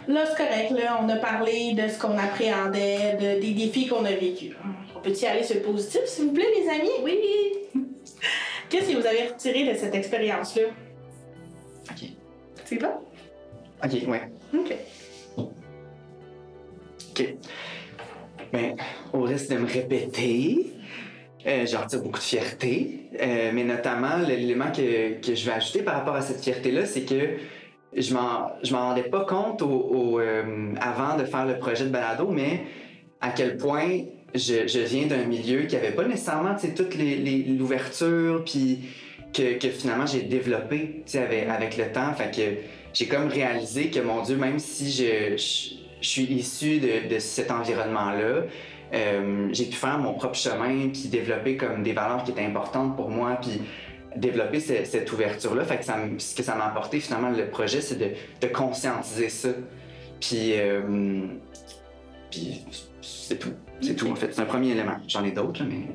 [0.06, 4.04] là, c'est correct, là, on a parlé de ce qu'on appréhendait, de, des défis qu'on
[4.04, 4.54] a vécus.
[4.96, 6.90] On peut y aller sur le positif, s'il vous plaît, les amis?
[7.02, 7.18] Oui!
[8.68, 10.62] Qu'est-ce que vous avez retiré de cette expérience-là?
[12.64, 12.88] C'est bon?
[13.84, 14.22] Ok, ouais.
[14.54, 14.74] OK.
[17.14, 17.36] OK.
[18.52, 18.76] Ben,
[19.12, 20.66] au risque de me répéter,
[21.46, 25.82] Euh, j'en retire beaucoup de fierté, euh, mais notamment l'élément que, que je vais ajouter
[25.82, 27.36] par rapport à cette fierté-là, c'est que
[27.94, 31.90] je m'en je m'en rendais pas compte au, euh, avant de faire le projet de
[31.90, 32.62] balado, mais
[33.20, 36.94] à quel point je, je viens d'un milieu qui avait pas nécessairement toute
[37.58, 38.78] l'ouverture, puis
[39.34, 42.14] que, que finalement j'ai développé avec, avec le temps.
[42.14, 42.56] Fait que
[42.94, 45.36] j'ai comme réalisé que mon Dieu, même si je,
[46.04, 48.42] je suis issu de, de cet environnement-là,
[48.92, 52.94] euh, j'ai pu faire mon propre chemin, puis développer comme des valeurs qui étaient importantes
[52.96, 53.60] pour moi, puis
[54.16, 55.64] développer ce- cette ouverture-là.
[55.64, 59.28] Fait que ça, ce que ça m'a apporté finalement le projet, c'est de, de conscientiser
[59.28, 59.48] ça.
[60.20, 60.82] Puis, euh,
[62.30, 62.64] puis
[63.02, 63.52] c'est tout.
[63.80, 64.32] C'est tout en fait.
[64.32, 64.96] C'est un premier élément.
[65.08, 65.88] J'en ai d'autres, mais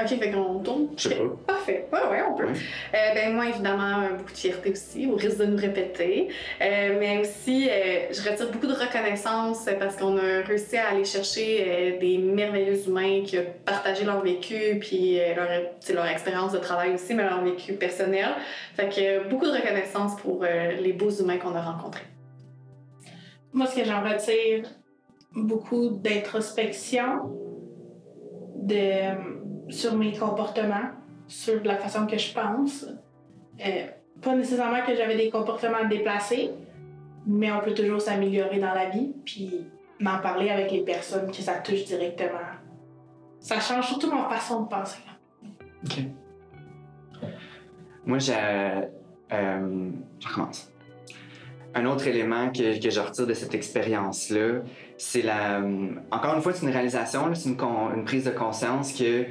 [0.00, 0.88] Ok, fait qu'on tourne.
[0.96, 1.54] je sais pas.
[1.54, 1.88] Parfait.
[1.92, 2.44] Ouais, ouais, on peut.
[2.44, 2.52] Ouais.
[2.94, 6.28] Euh, ben, moi, évidemment, euh, beaucoup de fierté aussi, au risque de nous répéter.
[6.60, 11.04] Euh, mais aussi, euh, je retire beaucoup de reconnaissance parce qu'on a réussi à aller
[11.04, 15.48] chercher euh, des merveilleux humains qui ont partagé leur vécu, puis euh, leur,
[15.94, 18.28] leur expérience de travail aussi, mais leur vécu personnel.
[18.76, 22.04] Fait que euh, beaucoup de reconnaissance pour euh, les beaux humains qu'on a rencontrés.
[23.52, 24.68] Moi, ce que j'en retire,
[25.34, 27.32] beaucoup d'introspection
[28.54, 29.37] de,
[29.68, 30.90] sur mes comportements,
[31.26, 32.86] sur la façon que je pense.
[33.64, 33.86] Euh,
[34.20, 36.50] pas nécessairement que j'avais des comportements déplacés,
[37.26, 39.66] mais on peut toujours s'améliorer dans la vie, puis
[40.00, 42.38] m'en parler avec les personnes que ça touche directement.
[43.40, 44.98] Ça change surtout ma façon de penser.
[45.84, 45.98] OK.
[48.04, 48.34] Moi, j'ai.
[49.32, 50.72] Euh, je recommence.
[51.74, 54.62] Un autre élément que, que je retire de cette expérience-là,
[54.96, 55.60] c'est la.
[56.10, 59.26] Encore une fois, c'est une réalisation, c'est une prise de conscience que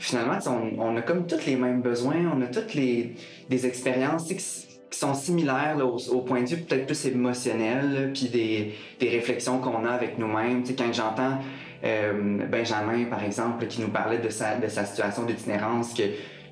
[0.00, 0.38] finalement,
[0.78, 3.14] on, a comme tous les mêmes besoins, on a toutes les,
[3.50, 9.84] expériences qui, sont similaires au, point de vue peut-être plus émotionnel, puis des, réflexions qu'on
[9.84, 10.64] a avec nous-mêmes.
[10.76, 11.38] Quand j'entends
[11.84, 16.02] euh, Benjamin, par exemple, qui nous parlait de sa, situation d'itinérance, que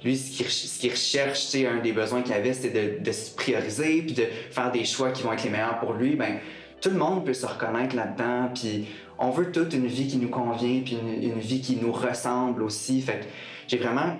[0.04, 4.14] lui, ce qu'il recherche, un des besoins qu'il avait, c'était de, de se prioriser, puis
[4.14, 6.14] de faire des choix qui vont être les meilleurs pour lui.
[6.14, 6.38] Ben,
[6.80, 8.86] tout le monde peut se reconnaître là-dedans, puis
[9.18, 13.00] on veut toute une vie qui nous convient, puis une, vie qui nous ressemble aussi.
[13.00, 13.24] Fait que
[13.66, 14.16] j'ai vraiment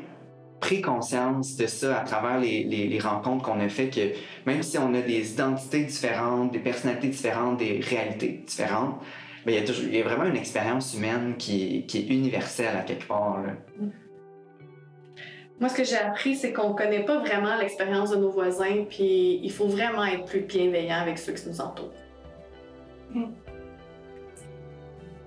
[0.61, 4.13] pris conscience de ça à travers les, rencontres qu'on a fait, que
[4.45, 9.01] même si on a des identités différentes, des personnalités différentes, des réalités différentes,
[9.47, 12.77] ben, il, y a toujours, il y a vraiment une expérience humaine qui, est universelle
[12.77, 13.41] à quelque part.
[15.61, 19.41] Moi, ce que j'ai appris, c'est qu'on connaît pas vraiment l'expérience de nos voisins, puis
[19.43, 21.93] il faut vraiment être plus bienveillant avec ceux qui nous entourent.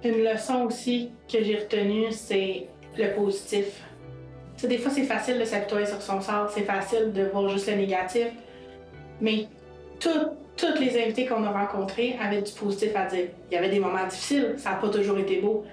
[0.04, 2.68] Une leçon aussi que j'ai retenue, c'est
[2.98, 3.84] le positif.
[4.56, 7.48] Tu sais, des fois, c'est facile de s'apitoyer sur son sort, c'est facile de voir
[7.50, 8.28] juste le négatif,
[9.20, 9.48] mais
[10.00, 13.28] tout- toutes les invités qu'on a rencontrés avaient du positif à dire.
[13.50, 15.66] Il y avait des moments difficiles, ça n'a pas toujours été beau,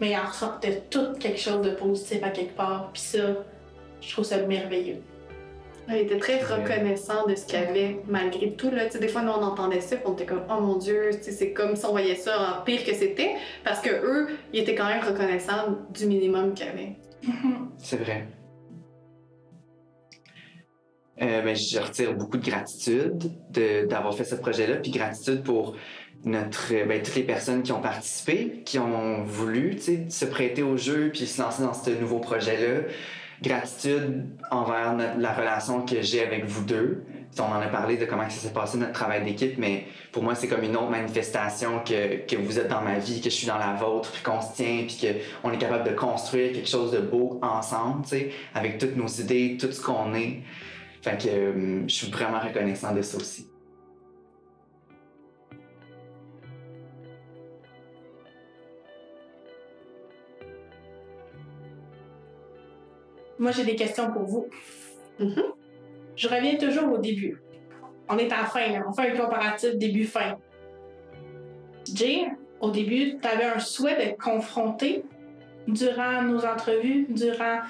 [0.00, 3.18] mais il en ressortait tout quelque chose de positif à quelque part, puis ça,
[4.00, 5.02] je trouve ça merveilleux.
[5.88, 8.70] Il était très reconnaissant de ce qu'il y avait malgré tout.
[8.70, 8.88] Là.
[8.88, 11.76] Des fois, nous, on entendait ça, puis on était comme «Oh mon Dieu!» C'est comme
[11.76, 15.04] si on voyait ça en pire que c'était, parce que eux, ils étaient quand même
[15.04, 16.96] reconnaissants du minimum qu'il y avait.
[17.78, 18.26] C'est vrai.
[21.22, 25.76] Euh, ben, je retire beaucoup de gratitude de- d'avoir fait ce projet-là, puis gratitude pour
[26.24, 31.10] notre, ben, toutes les personnes qui ont participé, qui ont voulu se prêter au jeu,
[31.12, 32.88] puis se lancer dans ce nouveau projet-là.
[33.42, 37.04] Gratitude envers notre- la relation que j'ai avec vous deux.
[37.38, 40.36] On en a parlé de comment ça s'est passé notre travail d'équipe, mais pour moi,
[40.36, 43.46] c'est comme une autre manifestation que, que vous êtes dans ma vie, que je suis
[43.48, 45.00] dans la vôtre, puis qu'on se tient, puis
[45.42, 48.04] qu'on est capable de construire quelque chose de beau ensemble,
[48.54, 50.42] avec toutes nos idées, tout ce qu'on est.
[51.02, 53.48] Fait que euh, je suis vraiment reconnaissant de ça aussi.
[63.38, 64.46] Moi, j'ai des questions pour vous.
[65.18, 65.42] Mhm.
[66.16, 67.40] Je reviens toujours au début.
[68.08, 68.84] On est la fin, là.
[68.88, 70.38] on fait un comparatif début-fin.
[71.92, 72.26] Jay,
[72.60, 75.04] au début, tu avais un souhait d'être confronté
[75.66, 77.60] durant nos entrevues, durant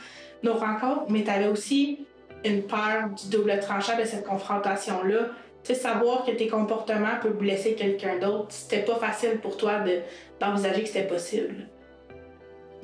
[0.42, 2.07] nos rencontres, mais tu avais aussi
[2.44, 5.31] une peur du double tranchant de cette confrontation-là.
[5.62, 9.81] Tu sais, savoir que tes comportements peuvent blesser quelqu'un d'autre, c'était pas facile pour toi
[9.81, 10.00] de-
[10.38, 11.68] d'envisager que c'était possible.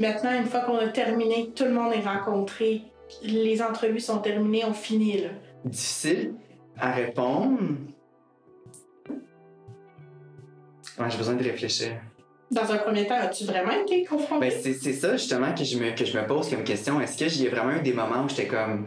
[0.01, 2.85] Maintenant, une fois qu'on a terminé, tout le monde est rencontré,
[3.23, 5.29] les entrevues sont terminées, on finit là.
[5.67, 6.33] Difficile
[6.79, 7.59] à répondre.
[10.99, 12.01] Ouais, j'ai besoin de réfléchir.
[12.51, 14.49] Dans un premier temps, as-tu vraiment été confronté?
[14.49, 16.99] Ben, c'est ça justement que je, me, que je me pose comme question.
[17.01, 18.87] Est-ce que j'y ai vraiment eu des moments où j'étais comme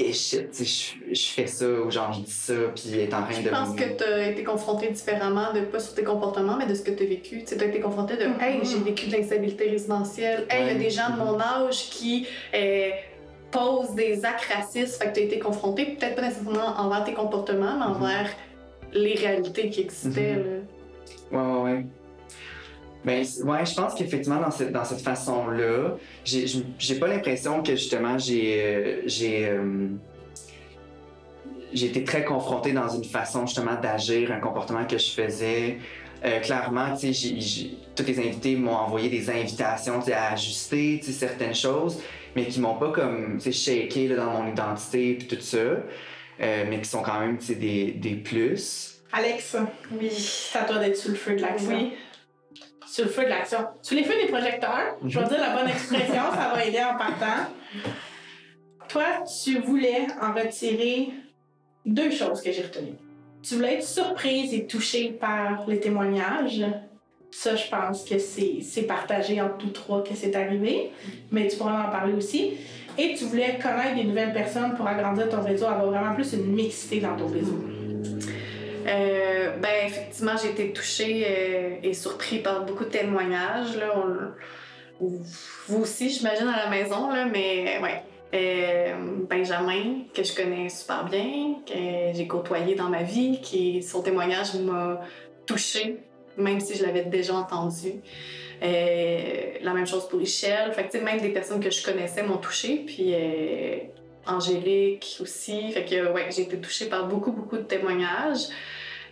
[0.00, 2.98] et shit, tu sais, je, je fais ça ou genre je dis ça, puis il
[3.00, 3.44] est en train de.
[3.44, 6.74] Je pense que tu as été confronté différemment, de pas sur tes comportements, mais de
[6.74, 7.42] ce que tu as vécu.
[7.44, 8.40] Tu as été confronté de Mhm.
[8.40, 10.46] Hey, j'ai vécu de l'instabilité résidentielle.
[10.50, 10.78] Hey, il y a Ouais.
[10.78, 12.90] des gens de mon âge qui euh,
[13.50, 15.02] posent des actes racistes.
[15.02, 17.96] Fait que tu as été confronté, peut-être pas nécessairement envers tes comportements, mais Mhm.
[18.02, 18.30] envers
[18.92, 20.36] les réalités qui existaient.
[20.36, 20.44] Mhm.
[21.32, 21.38] là.
[21.42, 21.86] Ouais, ouais, ouais.
[23.04, 28.18] Ben, ouais, je pense qu'effectivement, dans cette, dans cette façon-là, j'ai pas l'impression que justement
[28.18, 28.62] j'ai.
[28.64, 29.48] euh, j'ai.
[29.48, 29.86] euh,
[31.72, 35.76] j'ai été très confronté dans une façon justement d'agir, un comportement que je faisais.
[36.24, 41.00] Euh, clairement, tu sais, tous les invités m'ont envoyé des invitations tu sais, à ajuster
[41.02, 42.00] certaines choses,
[42.34, 45.58] mais qui m'ont pas comme tu sais, shaké là, dans mon identité puis tout ça,
[45.58, 45.84] euh,
[46.40, 48.94] mais qui sont quand même des, des plus.
[49.12, 49.56] Alex,
[49.92, 50.10] Oui.
[50.10, 51.70] c'est à toi d'être sous le feu de l'action.
[51.70, 51.92] Oui.
[52.90, 53.58] Sur le feu de l'action.
[53.82, 56.96] Sous les feux des projecteurs, je vais dire la bonne expression, ça va aider en
[56.96, 57.52] partant.
[58.88, 59.04] Toi,
[59.42, 61.10] tu voulais en retirer
[61.84, 62.96] deux choses que j'ai retenues.
[63.42, 66.64] Tu voulais être surprise et touchée par les témoignages.
[67.30, 70.90] Ça, je pense que c'est c'est partagé entre tous trois que c'est arrivé,
[71.30, 72.54] mais tu pourras en parler aussi.
[72.96, 76.46] Et tu voulais connaître des nouvelles personnes pour agrandir ton réseau, avoir vraiment plus une
[76.46, 77.62] mixité dans ton réseau.
[78.88, 83.76] Euh, ben, effectivement, j'ai été touchée euh, et surpris par beaucoup de témoignages.
[83.76, 83.92] Là.
[85.00, 88.02] Vous aussi, j'imagine, à la maison, là, mais ouais.
[88.34, 88.94] Euh,
[89.28, 94.54] Benjamin, que je connais super bien, que j'ai côtoyé dans ma vie, qui son témoignage
[94.54, 95.00] m'a
[95.46, 95.96] touchée,
[96.36, 97.94] même si je l'avais déjà entendu.
[98.60, 100.72] La même chose pour Michel.
[100.72, 102.82] Fait que, même des personnes que je connaissais m'ont touchée.
[102.86, 103.14] Puis
[104.26, 105.72] Angélique aussi.
[105.72, 108.48] Fait que, ouais, j'ai été touchée par beaucoup, beaucoup de témoignages.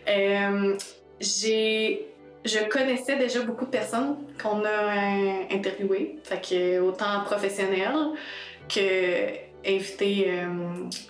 [0.07, 0.77] Euh,
[1.19, 8.13] je connaissais déjà beaucoup de personnes qu'on a euh, interviewées, fait que autant professionnels
[8.69, 10.45] que invités, euh,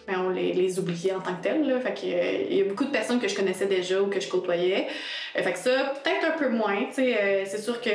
[0.07, 1.67] ben, on les, les oubliait en tant que tels.
[1.67, 4.19] Là, fait que, il y a beaucoup de personnes que je connaissais déjà ou que
[4.19, 4.88] je côtoyais.
[5.36, 6.88] Fait que ça, peut-être un peu moins.
[6.91, 7.89] c'est sûr que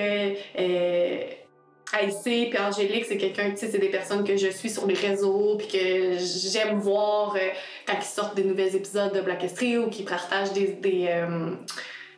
[1.93, 4.95] Aïssé puis Angélique, c'est quelqu'un, tu sais, c'est des personnes que je suis sur les
[4.95, 6.19] réseaux puis que
[6.51, 7.51] j'aime voir euh,
[7.87, 11.51] quand ils sortent des nouveaux épisodes de Black History ou qu'ils partagent des, des, euh,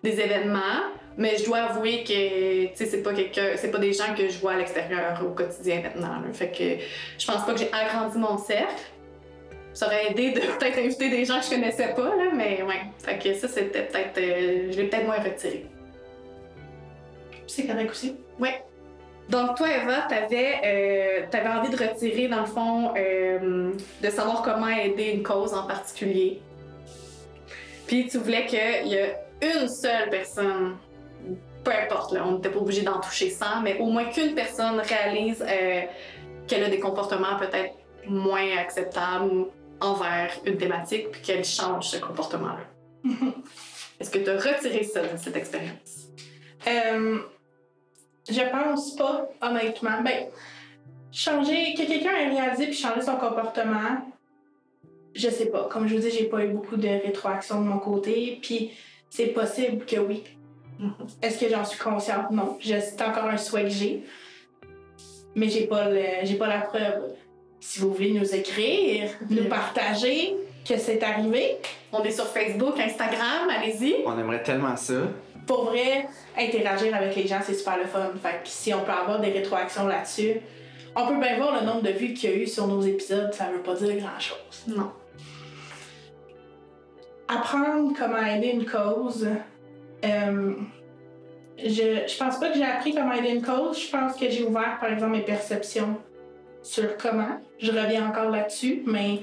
[0.02, 0.82] des événements.
[1.16, 4.28] Mais je dois avouer que, tu sais, c'est pas quelqu'un, c'est pas des gens que
[4.28, 6.20] je vois à l'extérieur au quotidien maintenant.
[6.20, 6.32] là.
[6.32, 6.82] Fait que
[7.18, 8.82] je pense pas que j'ai agrandi mon cercle.
[9.72, 12.80] Ça aurait aidé de peut-être inviter des gens que je connaissais pas, là, mais ouais.
[12.98, 15.66] Fait que ça, c'était peut-être, euh, je l'ai peut-être moins retiré.
[17.46, 18.16] C'est correct aussi?
[19.28, 24.42] Donc, toi, Eva, t'avais, euh, t'avais envie de retirer, dans le fond, euh, de savoir
[24.42, 26.42] comment aider une cause en particulier.
[27.86, 30.76] Puis, tu voulais qu'il y ait une seule personne,
[31.62, 34.80] peu importe, là, on n'était pas obligé d'en toucher 100, mais au moins qu'une personne
[34.80, 35.82] réalise euh,
[36.46, 37.74] qu'elle a des comportements peut-être
[38.06, 39.46] moins acceptables
[39.80, 42.64] envers une thématique, puis qu'elle change ce comportement-là.
[44.00, 46.08] Est-ce que tu as retiré ça de cette expérience?
[46.66, 47.18] Euh,
[48.28, 50.00] je pense pas, honnêtement.
[50.02, 50.26] Ben,
[51.12, 53.98] changer, que quelqu'un ait réalisé puis changer son comportement,
[55.14, 55.68] je sais pas.
[55.70, 58.72] Comme je vous dis, j'ai pas eu beaucoup de rétroaction de mon côté, puis
[59.10, 60.24] c'est possible que oui.
[61.22, 62.30] Est-ce que j'en suis consciente?
[62.30, 62.58] Non.
[62.62, 64.02] C'est encore un souhait que j'ai.
[65.36, 67.12] Mais j'ai pas, le- j'ai pas la preuve.
[67.60, 70.34] Si vous voulez nous écrire, nous partager
[70.68, 71.56] que c'est arrivé,
[71.92, 73.96] On est sur Facebook, Instagram, allez-y.
[74.04, 74.94] On aimerait tellement ça.
[75.46, 78.10] Pour vrai, interagir avec les gens, c'est super le fun.
[78.22, 80.40] Fait que si on peut avoir des rétroactions là-dessus,
[80.96, 83.32] on peut bien voir le nombre de vues qu'il y a eu sur nos épisodes,
[83.32, 84.64] ça veut pas dire grand-chose.
[84.68, 84.92] Non.
[87.28, 89.26] Apprendre comment aider une cause,
[90.04, 90.52] euh,
[91.58, 94.44] je, je pense pas que j'ai appris comment aider une cause, je pense que j'ai
[94.44, 95.96] ouvert, par exemple, mes perceptions
[96.62, 97.40] sur comment.
[97.58, 99.20] Je reviens encore là-dessus, mais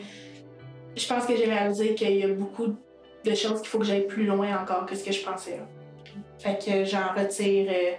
[0.96, 2.76] je pense que j'ai réalisé qu'il y a beaucoup
[3.24, 5.58] de choses qu'il faut que j'aille plus loin encore que ce que je pensais.
[5.58, 5.81] là.
[6.42, 7.94] Fait que j'en retire euh,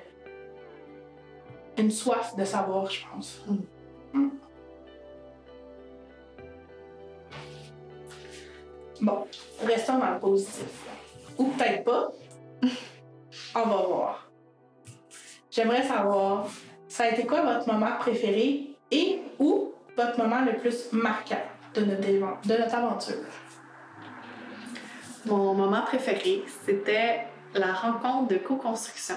[1.78, 3.40] une soif de savoir, je pense.
[4.12, 4.28] Mm.
[9.00, 9.26] Bon,
[9.64, 10.64] restons dans le positif.
[11.38, 12.10] Ou peut-être pas.
[13.54, 14.28] On va voir.
[15.48, 16.48] J'aimerais savoir,
[16.88, 21.42] ça a été quoi votre moment préféré et ou votre moment le plus marquant
[21.74, 23.24] de notre, de notre aventure?
[25.26, 29.16] Mon moment préféré, c'était la rencontre de co-construction.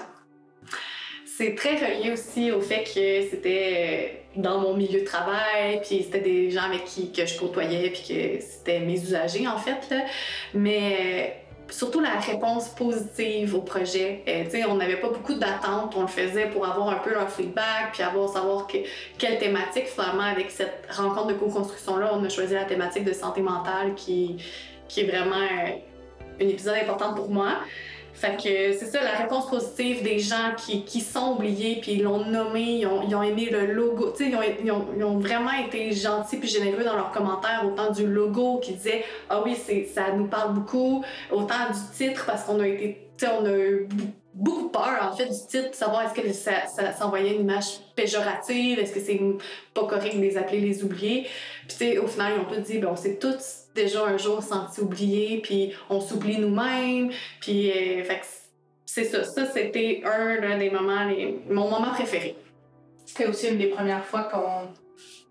[1.24, 6.02] C'est très relié aussi au fait que c'était euh, dans mon milieu de travail, puis
[6.02, 9.94] c'était des gens avec qui que je côtoyais, puis que c'était mes usagers en fait.
[10.54, 14.22] Mais surtout la réponse positive au projet.
[14.28, 17.92] Euh, on n'avait pas beaucoup d'attentes, on le faisait pour avoir un peu leur feedback,
[17.92, 18.78] puis avoir savoir que,
[19.18, 23.40] quelle thématique finalement avec cette rencontre de co-construction-là, on a choisi la thématique de santé
[23.40, 24.36] mentale qui,
[24.88, 27.58] qui est vraiment euh, un épisode important pour moi.
[28.16, 32.02] Fait que c'est ça, la réponse positive des gens qui, qui sont oubliés, puis ils
[32.02, 34.14] l'ont nommé, ils ont, ils ont, aimé le logo.
[34.16, 37.12] Tu sais, ils ont, ils, ont, ils ont, vraiment été gentils puis généreux dans leurs
[37.12, 39.54] commentaires, autant du logo qui disait Ah oui,
[39.94, 43.02] ça nous parle beaucoup, autant du titre parce qu'on a été.
[43.18, 43.88] Tu sais, on a eu
[44.36, 48.78] beaucoup peur en fait du titre, savoir est-ce que ça, ça, envoyait une image péjorative,
[48.78, 49.18] est-ce que c'est
[49.72, 51.26] pas correct de les appeler les oubliés.
[51.66, 54.18] Puis tu sais, au final, ils ont tous dit ben, on s'est tous déjà un
[54.18, 58.04] jour senti oubliés, puis on s'oublie nous-mêmes, puis euh,
[58.84, 59.24] c'est ça.
[59.24, 61.06] Ça, c'était un, des moments,
[61.48, 62.36] mon moment préféré.
[63.06, 64.68] C'était aussi une des premières fois qu'on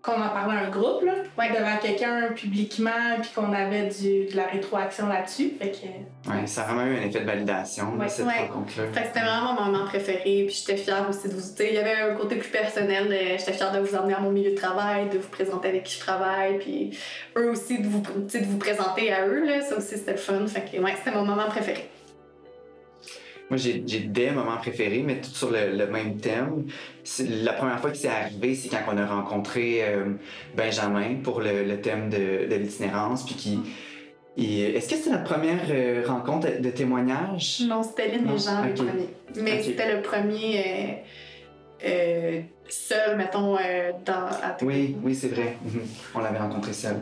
[0.06, 1.50] qu'on en parlait à un groupe, là, ouais.
[1.50, 5.54] devant quelqu'un publiquement, puis qu'on avait du, de la rétroaction là-dessus.
[5.58, 6.30] Fait que...
[6.30, 8.08] Ouais, ça a vraiment eu un effet de validation, ouais.
[8.08, 8.46] cette ouais.
[8.48, 8.86] rencontre-là.
[8.92, 11.42] Fait que c'était vraiment mon moment préféré, puis j'étais fière aussi de vous.
[11.58, 14.52] Il y avait un côté plus personnel, j'étais fière de vous emmener à mon milieu
[14.52, 16.96] de travail, de vous présenter avec qui je travaille, puis
[17.36, 20.46] eux aussi de vous, de vous présenter à eux, là, ça aussi c'était le fun.
[20.46, 21.90] Fait que ouais, c'était mon moment préféré.
[23.48, 26.66] Moi, j'ai des moments préférés, mais tout sur le, le même thème.
[27.20, 30.14] La première fois que c'est arrivé, c'est quand on a rencontré euh,
[30.56, 33.60] Benjamin pour le, le thème de, de l'itinérance, puis qui.
[34.38, 37.62] Est-ce que c'était notre première euh, rencontre de témoignage?
[37.66, 38.68] Non, c'était Lynn et Jean okay.
[38.68, 39.08] le premier.
[39.36, 39.62] Mais okay.
[39.62, 41.02] c'était le premier
[41.84, 43.56] euh, seul, mettons,
[44.04, 45.56] dans, à Oui, oui, c'est vrai.
[45.64, 45.80] -hmm.
[46.14, 46.96] On l'avait rencontré seul.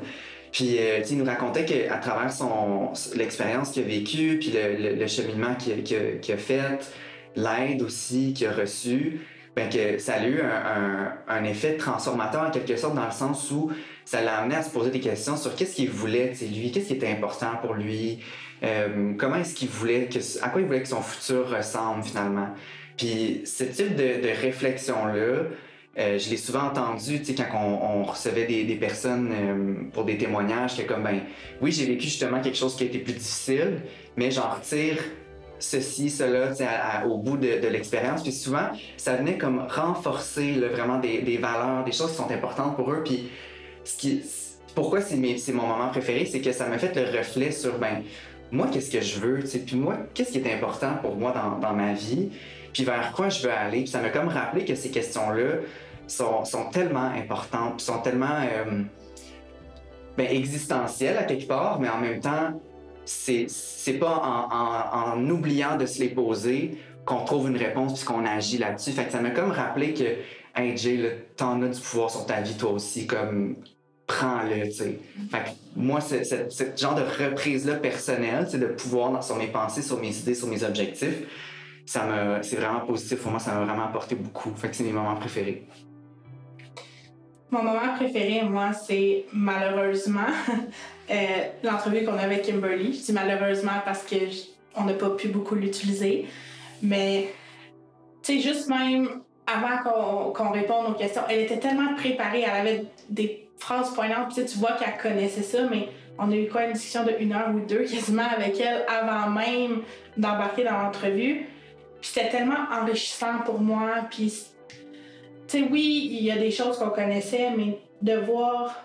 [0.54, 4.94] Puis, euh, il nous racontait qu'à travers son, l'expérience qu'il a vécue, puis le, le,
[4.94, 6.92] le cheminement qu'il a, fait,
[7.34, 9.18] l'aide aussi qu'il a reçue,
[9.56, 13.10] ben que ça a eu un, un, un, effet transformateur en quelque sorte dans le
[13.10, 13.72] sens où
[14.04, 16.94] ça l'a amené à se poser des questions sur qu'est-ce qu'il voulait, lui, qu'est-ce qui
[16.94, 18.20] était important pour lui,
[18.62, 22.50] euh, comment est-ce qu'il voulait, que, à quoi il voulait que son futur ressemble finalement.
[22.96, 25.46] Puis, ce type de, de réflexion-là,
[25.96, 30.18] euh, je l'ai souvent entendu, tu sais, quand on, recevait des, personnes euh, pour des
[30.18, 31.20] témoignages, que comme, ben,
[31.60, 33.82] oui, j'ai vécu justement quelque chose qui a été plus difficile,
[34.16, 34.98] mais j'en retire
[35.60, 36.68] ceci, cela, tu sais,
[37.06, 38.22] au bout de, l'expérience.
[38.22, 42.90] Puis souvent, ça venait comme renforcer vraiment des, valeurs, des choses qui sont importantes pour
[42.90, 43.02] eux.
[43.04, 43.30] Puis
[43.84, 44.22] ce qui,
[44.74, 45.16] pourquoi c'est
[45.52, 48.02] mon moment préféré, c'est que ça m'a fait le reflet sur, ben,
[48.50, 51.74] moi, qu'est-ce que je veux, puis moi, qu'est-ce qui est important pour moi dans, dans
[51.74, 52.30] ma vie,
[52.72, 53.78] puis vers quoi je veux aller.
[53.78, 55.60] Puis ça m'a comme rappelé que ces questions-là,
[56.06, 58.82] sont, tellement importantes, sont tellement euh,
[60.16, 62.60] ben, existentielles à quelque part, mais en même temps,
[63.04, 68.24] c'est pas en, en, oubliant de se les poser qu'on trouve une réponse puis qu'on
[68.24, 68.92] agit là-dessus.
[68.92, 70.04] Fait ça m'a comme rappelé que,
[70.56, 73.56] hey Jay, t'en as du pouvoir sur ta vie toi aussi, comme
[74.06, 74.98] prends-le, tu sais.
[75.30, 80.34] Fait moi, ce genre de reprise-là personnelle, de pouvoir sur mes pensées, sur mes idées,
[80.34, 81.22] sur mes objectifs,
[81.86, 84.52] ça me, c'est vraiment positif pour moi, ça m'a vraiment apporté beaucoup.
[84.56, 85.66] Fait c'est mes moments préférés.
[87.54, 90.26] Mon moment préféré, moi, c'est malheureusement
[91.10, 91.14] euh,
[91.62, 92.92] l'entrevue qu'on a avec Kimberly.
[92.92, 94.16] Je dis malheureusement parce que
[94.74, 96.26] on n'a pas pu beaucoup l'utiliser.
[96.82, 97.32] Mais,
[98.24, 102.40] tu sais, juste même avant qu'on qu réponde aux questions, elle était tellement préparée.
[102.44, 104.34] Elle avait des phrases poignantes.
[104.34, 107.54] Tu vois qu'elle connaissait ça, mais on a eu quoi, une discussion de une heure
[107.54, 109.82] ou deux quasiment avec elle avant même
[110.16, 111.46] d'embarquer dans l'entrevue.
[112.02, 113.90] C'était tellement enrichissant pour moi.
[114.10, 114.53] Puis,
[115.54, 118.84] tu oui, il y a des choses qu'on connaissait, mais de voir.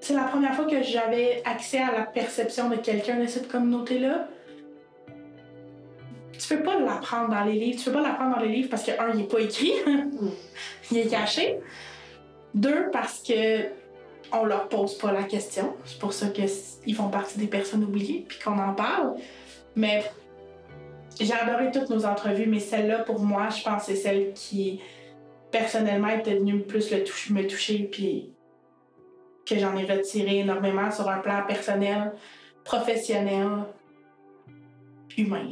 [0.00, 4.28] C'est la première fois que j'avais accès à la perception de quelqu'un de cette communauté-là.
[6.38, 7.78] Tu peux pas l'apprendre dans les livres.
[7.78, 9.72] Tu peux pas l'apprendre dans les livres parce que, un, il n'est pas écrit,
[10.90, 11.58] il est caché.
[12.54, 13.68] Deux, parce que
[14.32, 15.74] on leur pose pas la question.
[15.84, 19.14] C'est pour ça qu'ils font partie des personnes oubliées puis qu'on en parle.
[19.76, 20.02] Mais
[21.20, 24.80] j'ai adoré toutes nos entrevues, mais celle-là, pour moi, je pense c'est celle qui,
[25.50, 28.30] personnellement, était venue plus le toucher, me toucher, puis
[29.46, 32.12] que j'en ai retiré énormément sur un plan personnel,
[32.64, 33.48] professionnel,
[35.16, 35.48] humain.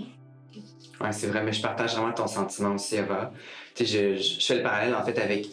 [1.01, 3.33] Ouais, c'est vrai, mais je partage vraiment ton sentiment aussi, Eva.
[3.75, 5.47] Sais, je, je, fais le parallèle, en fait, avec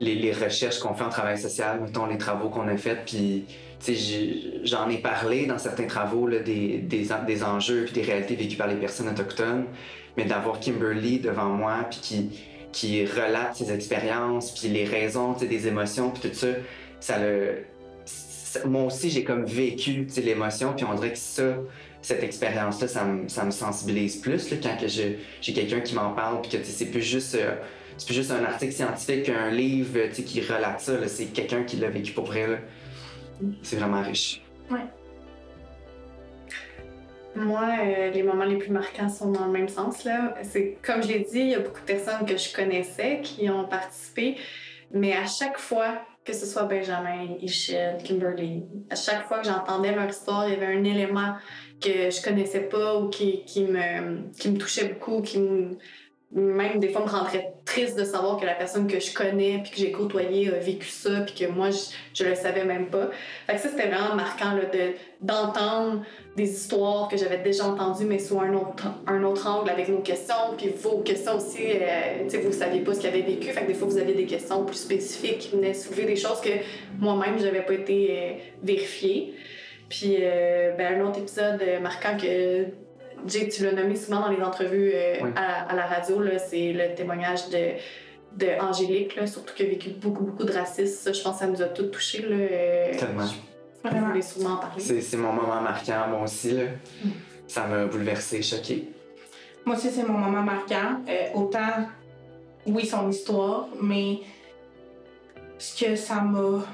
[0.00, 3.44] les, recherches qu'on fait en travail social, mettons, les travaux qu'on a faits, puis
[4.64, 8.56] j'en ai parlé dans certains travaux là, des, des, des enjeux et des réalités vécues
[8.56, 9.66] par les personnes autochtones,
[10.16, 12.30] mais d'avoir Kimberly devant moi puis qui,
[12.74, 16.48] qui relate ses expériences, puis les raisons des émotions, puis tout ça,
[16.98, 17.58] ça le...
[18.66, 21.56] Moi aussi, j'ai comme vécu l'émotion, puis on dirait que ça,
[22.02, 26.50] cette expérience-là, ça me, ça me sensibilise plus quand j'ai quelqu'un qui m'en parle, puis
[26.50, 27.36] que c'est plus juste...
[27.36, 27.54] Euh,
[27.96, 31.90] c'est plus juste un article scientifique, un livre qui relate ça, c'est quelqu'un qui l'a
[31.90, 32.60] vécu pour vrai.
[33.62, 34.42] C'est vraiment riche.
[34.68, 34.80] Ouais.
[37.36, 40.04] Moi, euh, les moments les plus marquants sont dans le même sens.
[40.04, 40.34] Là.
[40.42, 43.50] C'est comme je l'ai dit, il y a beaucoup de personnes que je connaissais qui
[43.50, 44.36] ont participé,
[44.92, 49.94] mais à chaque fois, que ce soit Benjamin, Michel, Kimberly, à chaque fois que j'entendais
[49.94, 51.34] leur histoire, il y avait un élément
[51.80, 55.76] que je connaissais pas ou qui, qui, me, qui me touchait beaucoup, qui me,
[56.34, 59.70] même des fois me rendrait triste de savoir que la personne que je connais puis
[59.70, 61.78] que j'ai côtoyé a vécu ça puis que moi je,
[62.12, 63.08] je le savais même pas.
[63.46, 66.02] Fait que ça c'était vraiment marquant de d'entendre
[66.36, 70.00] des histoires que j'avais déjà entendues mais sous un autre un autre angle avec nos
[70.00, 73.62] questions puis vos questions aussi euh, tu vous saviez pas ce qu'il avait vécu fait
[73.62, 76.50] que des fois vous aviez des questions plus spécifiques qui venaient soulever des choses que
[76.98, 78.32] moi-même j'avais pas été euh,
[78.62, 79.34] vérifiée.
[79.88, 82.66] Puis euh, ben, un autre épisode marquant que
[83.26, 87.72] tu l'as nommé souvent dans les entrevues euh, à, la radio, c'est le témoignage de,
[88.36, 90.94] de Angélique, là, surtout qu'elle a vécu beaucoup, beaucoup de racisme.
[90.94, 92.22] Ça, je pense que ça nous a tous touchés.
[92.22, 93.26] Là, euh, Tellement.
[93.84, 94.80] Je voulais souvent en parler.
[94.80, 96.52] C'est mon moment marquant, moi aussi.
[96.52, 96.64] Là.
[96.64, 97.08] Mm.
[97.46, 98.88] Ça m'a bouleversé, choqué.
[99.64, 101.02] Moi aussi, c'est mon moment marquant.
[101.08, 101.88] Euh, autant,
[102.66, 104.20] oui, son histoire, mais
[105.58, 106.64] ce que ça m'a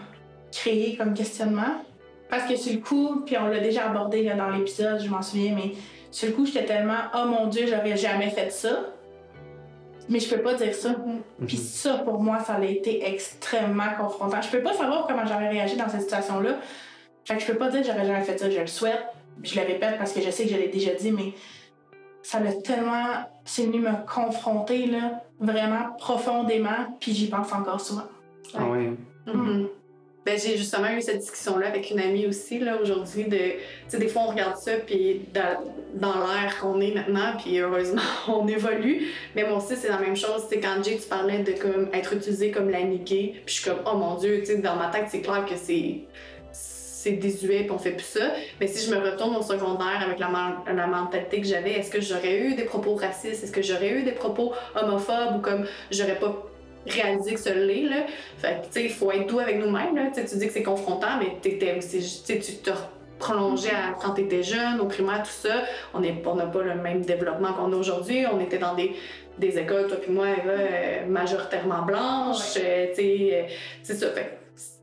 [0.53, 1.85] créé comme questionnement.
[2.29, 5.21] Parce que sur le coup, puis on l'a déjà abordé là, dans l'épisode, je m'en
[5.21, 5.73] souviens, mais
[6.11, 8.87] sur le coup, j'étais tellement Oh mon Dieu, j'aurais jamais fait ça.
[10.09, 10.91] Mais je peux pas dire ça.
[10.91, 11.47] Mm-hmm.
[11.47, 14.43] Puis ça, pour moi, ça a été extrêmement confrontant.
[14.43, 16.57] Je peux pas savoir comment j'aurais réagi dans cette situation-là.
[17.25, 18.51] Fait que je peux pas dire que j'aurais jamais fait ça.
[18.51, 19.05] Je le souhaite.
[19.43, 21.33] Je le répète parce que je sais que je l'ai déjà dit, mais
[22.23, 23.25] ça l'a tellement.
[23.45, 26.97] C'est venu me confronter, là, vraiment profondément.
[26.99, 28.09] Puis j'y pense encore souvent.
[28.55, 28.97] Ah oui.
[29.29, 29.67] Mm-hmm.
[30.27, 34.31] Ben, j'ai justement eu cette discussion-là avec une amie aussi, aujourd'hui, de, des fois, on
[34.31, 35.65] regarde ça, puis dans,
[35.95, 39.07] dans l'air qu'on est maintenant, puis heureusement, on évolue.
[39.35, 42.13] Mais moi aussi, c'est la même chose, sais, quand Jay, tu parlais de, comme, être
[42.13, 45.47] utilisé comme l'amigué, puis je suis comme, oh mon Dieu, dans ma tête, c'est clair
[45.47, 46.01] que c'est
[47.01, 48.33] c'est désuet puis on fait plus ça.
[48.61, 50.29] Mais si je me retourne au secondaire avec la,
[50.71, 53.43] la mentalité que j'avais, est-ce que j'aurais eu des propos racistes?
[53.43, 56.50] Est-ce que j'aurais eu des propos homophobes ou comme j'aurais pas
[56.87, 57.89] réaliser que ça l'est.
[57.89, 58.07] Là.
[58.39, 59.97] Fait que, tu sais, il faut être doux avec nous-mêmes.
[59.97, 60.11] Là.
[60.15, 62.71] Tu dis que c'est confrontant, mais t'étais aussi, tu te
[63.21, 65.63] prolongé à quand tu étais jeune, au primaire, tout ça.
[65.95, 68.25] On n'a pas le même développement qu'on a aujourd'hui.
[68.33, 68.97] On était dans des,
[69.39, 72.57] des écoles, toi puis moi, Eva, euh, majoritairement blanches.
[72.57, 73.53] Euh, tu sais, euh,
[73.83, 74.11] c'est ça.
[74.11, 74.39] Fait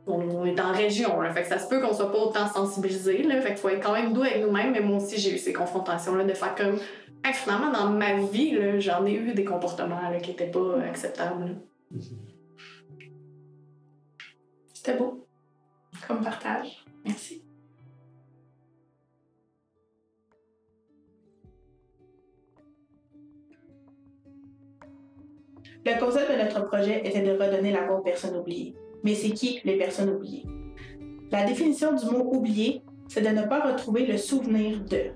[0.09, 1.33] on est en région, là.
[1.33, 3.41] fait que ça se peut qu'on soit pas autant sensibilisé, là.
[3.41, 5.51] fait qu'il faut être quand même doux avec nous-mêmes, mais moi aussi j'ai eu ces
[5.51, 6.79] confrontations-là de faire comme,
[7.33, 11.57] finalement dans ma vie, j'en ai eu des comportements qui étaient pas acceptables.
[14.73, 15.25] C'était beau
[16.07, 16.85] comme partage.
[17.05, 17.43] Merci.
[25.85, 28.75] Le concept de notre projet était de redonner la voix aux personnes oubliées.
[29.03, 30.45] Mais c'est qui les personnes oubliées?
[31.31, 35.11] La définition du mot oublié, c'est de ne pas retrouver le souvenir de.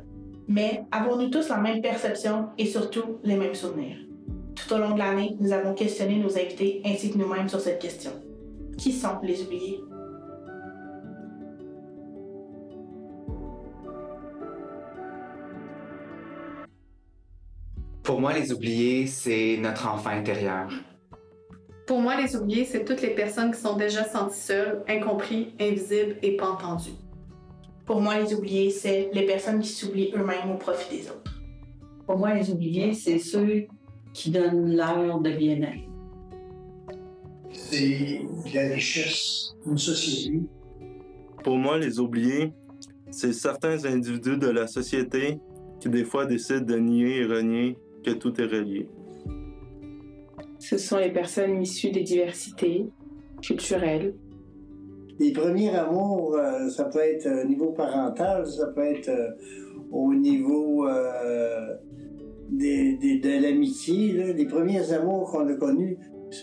[0.48, 3.98] Mais avons-nous tous la même perception et surtout les mêmes souvenirs?
[4.68, 7.82] Tout au long de l'année, nous avons questionné nos invités ainsi que nous-mêmes sur cette
[7.82, 8.12] question.
[8.78, 9.80] Qui sont les oubliés?
[18.04, 20.70] Pour moi, les oubliés, c'est notre enfant intérieur.
[21.88, 26.18] Pour moi, les oubliés, c'est toutes les personnes qui sont déjà senties seules, incompris, invisibles
[26.22, 26.92] et pas entendues.
[27.86, 31.42] Pour moi, les oubliés, c'est les personnes qui s'oublient eux-mêmes au profit des autres.
[32.06, 33.68] Pour moi, les oubliés, c'est ceux
[34.14, 35.88] qui donne l'heure de bien-être.
[37.52, 38.22] C'est
[38.54, 40.42] la richesse d'une société.
[41.44, 42.54] Pour moi, les oubliés,
[43.10, 45.40] c'est certains individus de la société
[45.80, 48.88] qui des fois décident de nier et renier que tout est relié.
[50.60, 52.86] Ce sont les personnes issues des diversités
[53.42, 54.14] culturelles.
[55.20, 59.32] Les premiers amours, euh, ça peut être au niveau parental, ça peut être euh,
[59.92, 61.76] au niveau euh,
[62.52, 65.98] de l'amitié, les premiers amours qu'on a connus,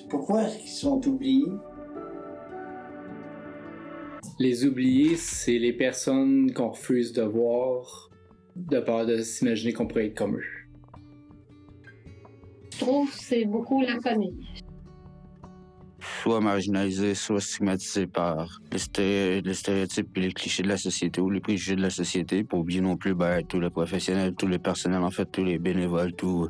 [0.09, 1.53] pourquoi ils sont oubliés?
[4.39, 8.11] Les oubliés, c'est les personnes qu'on refuse de voir
[8.57, 10.45] de peur de s'imaginer qu'on pourrait être comme eux.
[12.73, 14.37] Je trouve que c'est beaucoup la famille
[16.01, 21.41] soit marginalisés, soit stigmatisés par les, stéréotypes et les clichés de la société ou les
[21.41, 25.03] préjugés de la société, pour oublier non plus ben, tous les professionnels, tous les personnels,
[25.03, 26.49] en fait, tous les bénévoles, tout,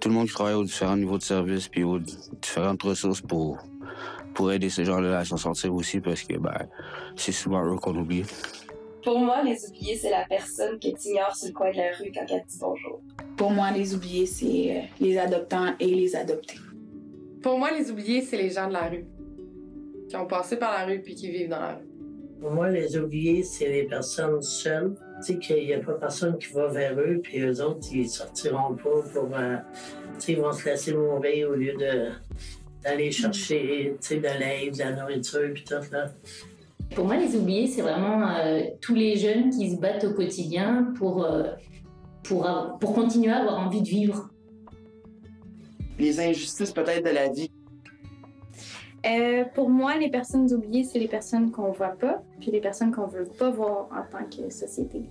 [0.00, 3.58] tout le monde qui travaille aux différents niveaux de service puis aux différentes ressources pour,
[4.34, 6.66] pour aider ces gens-là à s'en sortir aussi parce que ben,
[7.16, 8.24] c'est souvent eux qu'on oublie.
[9.04, 11.96] Pour moi, les oubliés, c'est la personne que tu ignores sur le coin de la
[11.98, 13.00] rue quand elle te dit bonjour.
[13.36, 16.58] Pour moi, les oubliés, c'est euh, les adoptants et les adoptés.
[17.42, 19.06] Pour moi, les oubliés, c'est les gens de la rue.
[20.08, 21.88] Qui ont passé par la rue puis qui vivent dans la rue.
[22.40, 24.94] Pour moi, les oubliés, c'est les personnes seules.
[25.24, 28.08] Tu sais, qu'il n'y a pas personne qui va vers eux, puis eux autres, ils
[28.08, 29.28] sortiront pas pour.
[29.36, 29.56] euh,
[30.14, 32.10] tu sais, ils vont se laisser mourir au lieu de
[32.84, 36.06] d'aller chercher tu sais, de l'aide, de la nourriture, puis tout, là.
[36.94, 40.94] Pour moi, les oubliés, c'est vraiment euh, tous les jeunes qui se battent au quotidien
[40.96, 41.42] pour, euh,
[42.22, 42.48] pour,
[42.80, 44.30] pour continuer à avoir envie de vivre.
[45.98, 47.50] Les injustices peut-être de la vie?
[49.06, 52.92] Euh, pour moi, les personnes oubliées, c'est les personnes qu'on voit pas, puis les personnes
[52.92, 55.02] qu'on veut pas voir en tant que société.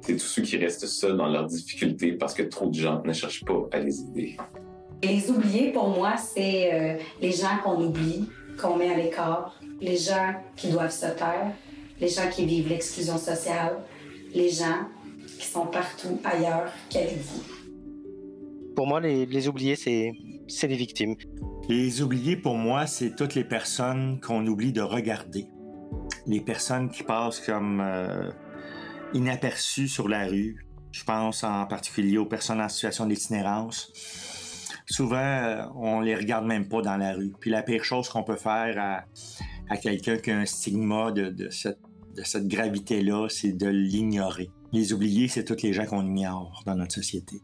[0.00, 3.12] C'est tous ceux qui restent seuls dans leurs difficultés parce que trop de gens ne
[3.12, 4.36] cherchent pas à les aider.
[5.02, 8.28] Et les oubliés, pour moi, c'est euh, les gens qu'on oublie,
[8.60, 11.52] qu'on met à l'écart, les gens qui doivent se taire,
[12.00, 13.78] les gens qui vivent l'exclusion sociale,
[14.34, 14.86] les gens
[15.38, 17.59] qui sont partout ailleurs qu'avec vous.
[18.76, 20.12] Pour moi, les, oubliés, c'est
[20.66, 21.14] les victimes.
[21.68, 25.46] Les oubliés, pour moi, c'est toutes les personnes qu'on oublie de regarder.
[26.26, 28.30] Les personnes qui passent comme euh,
[29.14, 30.66] inaperçues sur la rue.
[30.92, 33.92] Je pense en particulier aux personnes en situation d'itinérance.
[34.86, 37.32] Souvent, on les regarde même pas dans la rue.
[37.38, 39.04] Puis la pire chose qu'on peut faire à,
[39.68, 41.78] à quelqu'un qui a un stigma de, de cette,
[42.16, 44.50] de cette gravité-là, c'est de l'ignorer.
[44.72, 47.40] Les oubliés, c'est toutes les gens qu'on ignore dans notre société.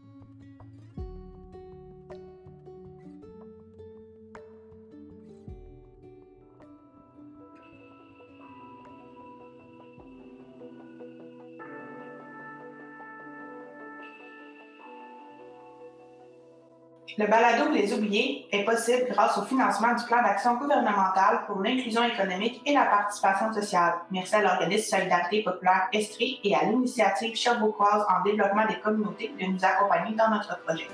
[17.19, 22.03] Le balado Les Oubliés est possible grâce au financement du plan d'action gouvernemental pour l'inclusion
[22.03, 23.95] économique et la participation sociale.
[24.11, 29.45] Merci à l'organisme Solidarité populaire Estrie et à l'initiative Sherbrookeoise en développement des communautés de
[29.47, 30.87] nous accompagner dans notre projet.